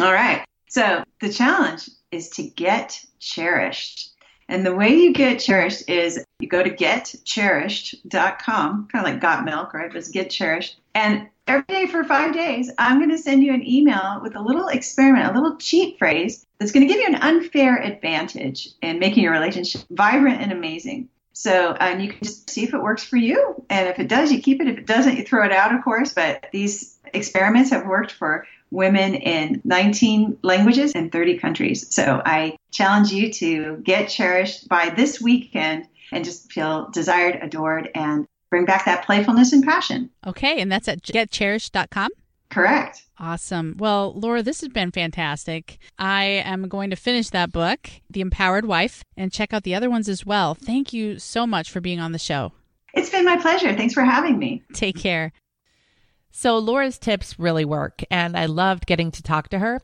All 0.02 0.14
right. 0.14 0.44
So 0.68 1.04
the 1.20 1.32
challenge 1.32 1.88
is 2.12 2.30
to 2.32 2.42
get 2.44 3.00
cherished. 3.20 4.16
And 4.50 4.66
the 4.66 4.74
way 4.74 4.96
you 4.96 5.14
get 5.14 5.40
cherished 5.40 5.88
is 5.88 6.26
you 6.40 6.50
go 6.50 6.64
to 6.64 6.72
getcherished.com, 6.72 8.88
kind 8.92 9.06
of 9.06 9.12
like 9.12 9.22
got 9.22 9.46
milk, 9.46 9.76
right? 9.76 9.94
But 9.94 10.04
get 10.12 10.32
cherished. 10.32 10.80
And 10.96 11.30
every 11.48 11.66
day 11.68 11.86
for 11.86 12.04
five 12.04 12.34
days, 12.34 12.72
I'm 12.78 12.98
going 12.98 13.12
to 13.12 13.18
send 13.18 13.44
you 13.44 13.54
an 13.54 13.66
email 13.66 14.20
with 14.24 14.36
a 14.36 14.42
little 14.42 14.68
experiment, 14.70 15.30
a 15.30 15.34
little 15.40 15.58
cheat 15.58 16.00
phrase 16.00 16.46
that's 16.58 16.72
going 16.72 16.88
to 16.88 16.94
give 16.94 17.02
you 17.02 17.08
an 17.08 17.22
unfair 17.22 17.80
advantage 17.82 18.70
in 18.82 19.00
making 19.00 19.24
your 19.24 19.34
relationship 19.34 19.82
vibrant 19.92 20.42
and 20.42 20.52
amazing. 20.52 21.10
So, 21.34 21.74
and 21.74 22.04
you 22.04 22.10
can 22.10 22.24
just 22.24 22.50
see 22.50 22.64
if 22.64 22.74
it 22.74 22.82
works 22.82 23.04
for 23.04 23.18
you. 23.18 23.64
And 23.70 23.88
if 23.88 24.00
it 24.00 24.08
does, 24.08 24.32
you 24.32 24.42
keep 24.42 24.62
it. 24.62 24.68
If 24.68 24.80
it 24.80 24.88
doesn't, 24.88 25.18
you 25.18 25.24
throw 25.24 25.46
it 25.46 25.52
out, 25.52 25.74
of 25.74 25.84
course. 25.84 26.14
But 26.14 26.48
these 26.52 26.98
experiments 27.14 27.70
have 27.70 27.86
worked 27.86 28.12
for 28.12 28.48
women 28.72 29.16
in 29.16 29.62
19 29.64 30.40
languages 30.42 30.94
in 30.94 31.10
30 31.10 31.38
countries. 31.38 31.94
So 31.94 32.22
I 32.26 32.58
challenge 32.72 33.12
you 33.12 33.32
to 33.34 33.78
get 33.84 34.10
cherished 34.10 34.68
by 34.68 34.90
this 34.90 35.22
weekend 35.22 35.88
and 36.12 36.26
just 36.26 36.52
feel 36.52 36.90
desired, 36.90 37.40
adored, 37.42 37.90
and 37.94 38.28
bring 38.50 38.66
back 38.66 38.86
that 38.86 39.06
playfulness 39.06 39.54
and 39.54 39.64
passion. 39.64 40.10
Okay, 40.26 40.60
and 40.62 40.72
that's 40.72 40.88
at 40.88 41.02
getcherished.com? 41.04 42.10
Correct. 42.50 43.04
Awesome. 43.18 43.76
Well, 43.78 44.14
Laura, 44.14 44.44
this 44.44 44.60
has 44.60 44.70
been 44.70 44.92
fantastic. 44.92 45.78
I 45.98 46.24
am 46.24 46.68
going 46.68 46.90
to 46.90 46.96
finish 46.98 47.30
that 47.30 47.52
book, 47.52 47.90
The 48.10 48.20
Empowered 48.20 48.66
Wife, 48.66 49.04
and 49.16 49.32
check 49.32 49.54
out 49.54 49.64
the 49.64 49.76
other 49.76 49.90
ones 49.90 50.10
as 50.10 50.26
well. 50.26 50.54
Thank 50.54 50.92
you 50.92 51.18
so 51.18 51.48
much 51.48 51.72
for 51.72 51.80
being 51.80 52.02
on 52.02 52.12
the 52.12 52.20
show. 52.20 52.52
It's 52.94 53.10
been 53.10 53.24
my 53.24 53.38
pleasure. 53.38 53.74
Thanks 53.74 53.94
for 53.94 54.04
having 54.04 54.38
me. 54.38 54.64
Take 54.74 54.98
care. 54.98 55.32
So, 56.32 56.58
Laura's 56.58 56.98
tips 56.98 57.38
really 57.38 57.66
work, 57.66 58.04
and 58.10 58.38
I 58.38 58.46
loved 58.46 58.86
getting 58.86 59.12
to 59.12 59.22
talk 59.22 59.50
to 59.50 59.60
her. 59.60 59.82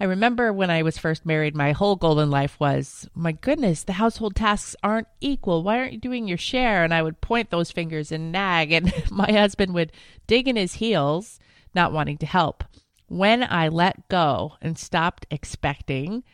I 0.00 0.04
remember 0.04 0.52
when 0.52 0.70
I 0.70 0.82
was 0.82 0.98
first 0.98 1.24
married, 1.24 1.54
my 1.54 1.70
whole 1.70 1.94
goal 1.94 2.18
in 2.18 2.30
life 2.30 2.58
was, 2.58 3.08
my 3.14 3.30
goodness, 3.32 3.84
the 3.84 3.92
household 3.92 4.34
tasks 4.34 4.74
aren't 4.82 5.06
equal. 5.20 5.62
Why 5.62 5.78
aren't 5.78 5.92
you 5.92 5.98
doing 5.98 6.26
your 6.26 6.36
share? 6.36 6.82
And 6.82 6.92
I 6.92 7.02
would 7.02 7.20
point 7.20 7.50
those 7.50 7.70
fingers 7.70 8.10
and 8.10 8.32
nag, 8.32 8.72
and 8.72 8.92
my 9.10 9.30
husband 9.30 9.72
would 9.74 9.92
dig 10.26 10.48
in 10.48 10.56
his 10.56 10.74
heels, 10.74 11.38
not 11.74 11.92
wanting 11.92 12.18
to 12.18 12.26
help. 12.26 12.64
When 13.06 13.44
I 13.44 13.68
let 13.68 14.08
go 14.08 14.54
and 14.60 14.76
stopped 14.76 15.26
expecting, 15.30 16.24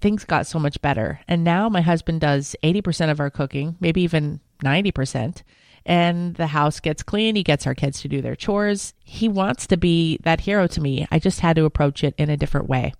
things 0.00 0.24
got 0.24 0.48
so 0.48 0.58
much 0.58 0.82
better. 0.82 1.20
And 1.28 1.44
now 1.44 1.68
my 1.68 1.82
husband 1.82 2.20
does 2.20 2.56
80% 2.64 3.10
of 3.10 3.20
our 3.20 3.30
cooking, 3.30 3.76
maybe 3.78 4.02
even 4.02 4.40
90% 4.64 5.42
and 5.86 6.34
the 6.34 6.48
house 6.48 6.80
gets 6.80 7.04
clean. 7.04 7.36
He 7.36 7.44
gets 7.44 7.66
our 7.66 7.74
kids 7.74 8.02
to 8.02 8.08
do 8.08 8.20
their 8.20 8.34
chores. 8.34 8.92
He 9.04 9.28
wants 9.28 9.68
to 9.68 9.76
be 9.76 10.18
that 10.24 10.40
hero 10.40 10.66
to 10.66 10.80
me. 10.80 11.06
I 11.10 11.20
just 11.20 11.40
had 11.40 11.56
to 11.56 11.64
approach 11.64 12.02
it 12.02 12.14
in 12.18 12.28
a 12.28 12.36
different 12.36 12.68
way. 12.68 12.92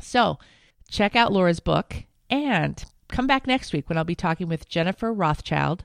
So, 0.00 0.38
check 0.88 1.16
out 1.16 1.32
Laura's 1.32 1.60
book 1.60 2.04
and 2.28 2.84
come 3.08 3.26
back 3.26 3.46
next 3.46 3.72
week 3.72 3.88
when 3.88 3.96
I'll 3.96 4.04
be 4.04 4.14
talking 4.14 4.46
with 4.46 4.68
Jennifer 4.68 5.12
Rothschild 5.12 5.84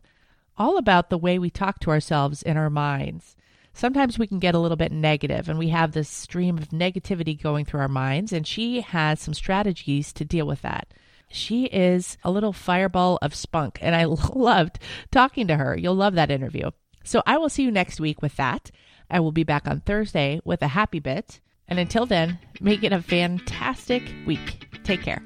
all 0.58 0.78
about 0.78 1.10
the 1.10 1.18
way 1.18 1.40
we 1.40 1.50
talk 1.50 1.80
to 1.80 1.92
ourselves 1.92 2.44
in 2.44 2.58
our 2.58 2.70
minds. 2.70 3.38
Sometimes 3.72 4.20
we 4.20 4.28
can 4.28 4.40
get 4.40 4.56
a 4.56 4.60
little 4.60 4.76
bit 4.76 4.92
negative 4.92 5.48
and 5.48 5.58
we 5.58 5.70
have 5.70 5.94
this 5.94 6.10
stream 6.10 6.58
of 6.58 6.70
negativity 6.70 7.42
going 7.42 7.64
through 7.64 7.80
our 7.80 7.88
minds, 7.88 8.34
and 8.34 8.46
she 8.46 8.82
has 8.82 9.22
some 9.22 9.34
strategies 9.34 10.12
to 10.12 10.26
deal 10.26 10.46
with 10.46 10.62
that. 10.64 10.94
She 11.30 11.66
is 11.66 12.18
a 12.24 12.32
little 12.32 12.54
fireball 12.54 13.20
of 13.22 13.36
spunk, 13.36 13.80
and 13.82 13.96
I 13.96 14.04
loved 14.06 14.80
talking 15.12 15.48
to 15.48 15.56
her. 15.56 15.78
You'll 15.78 15.96
love 15.96 16.16
that 16.16 16.32
interview. 16.32 16.72
So 17.04 17.22
I 17.26 17.38
will 17.38 17.50
see 17.50 17.64
you 17.64 17.72
next 17.72 18.00
week 18.00 18.22
with 18.22 18.36
that. 18.36 18.72
I 19.10 19.20
will 19.20 19.32
be 19.32 19.44
back 19.44 19.68
on 19.68 19.82
Thursday 19.82 20.42
with 20.44 20.62
a 20.62 20.68
happy 20.68 21.00
bit. 21.00 21.40
And 21.68 21.80
until 21.80 22.06
then, 22.06 22.40
make 22.60 22.84
it 22.84 22.92
a 22.92 23.02
fantastic 23.02 24.04
week. 24.26 24.68
Take 24.84 25.04
care. 25.04 25.22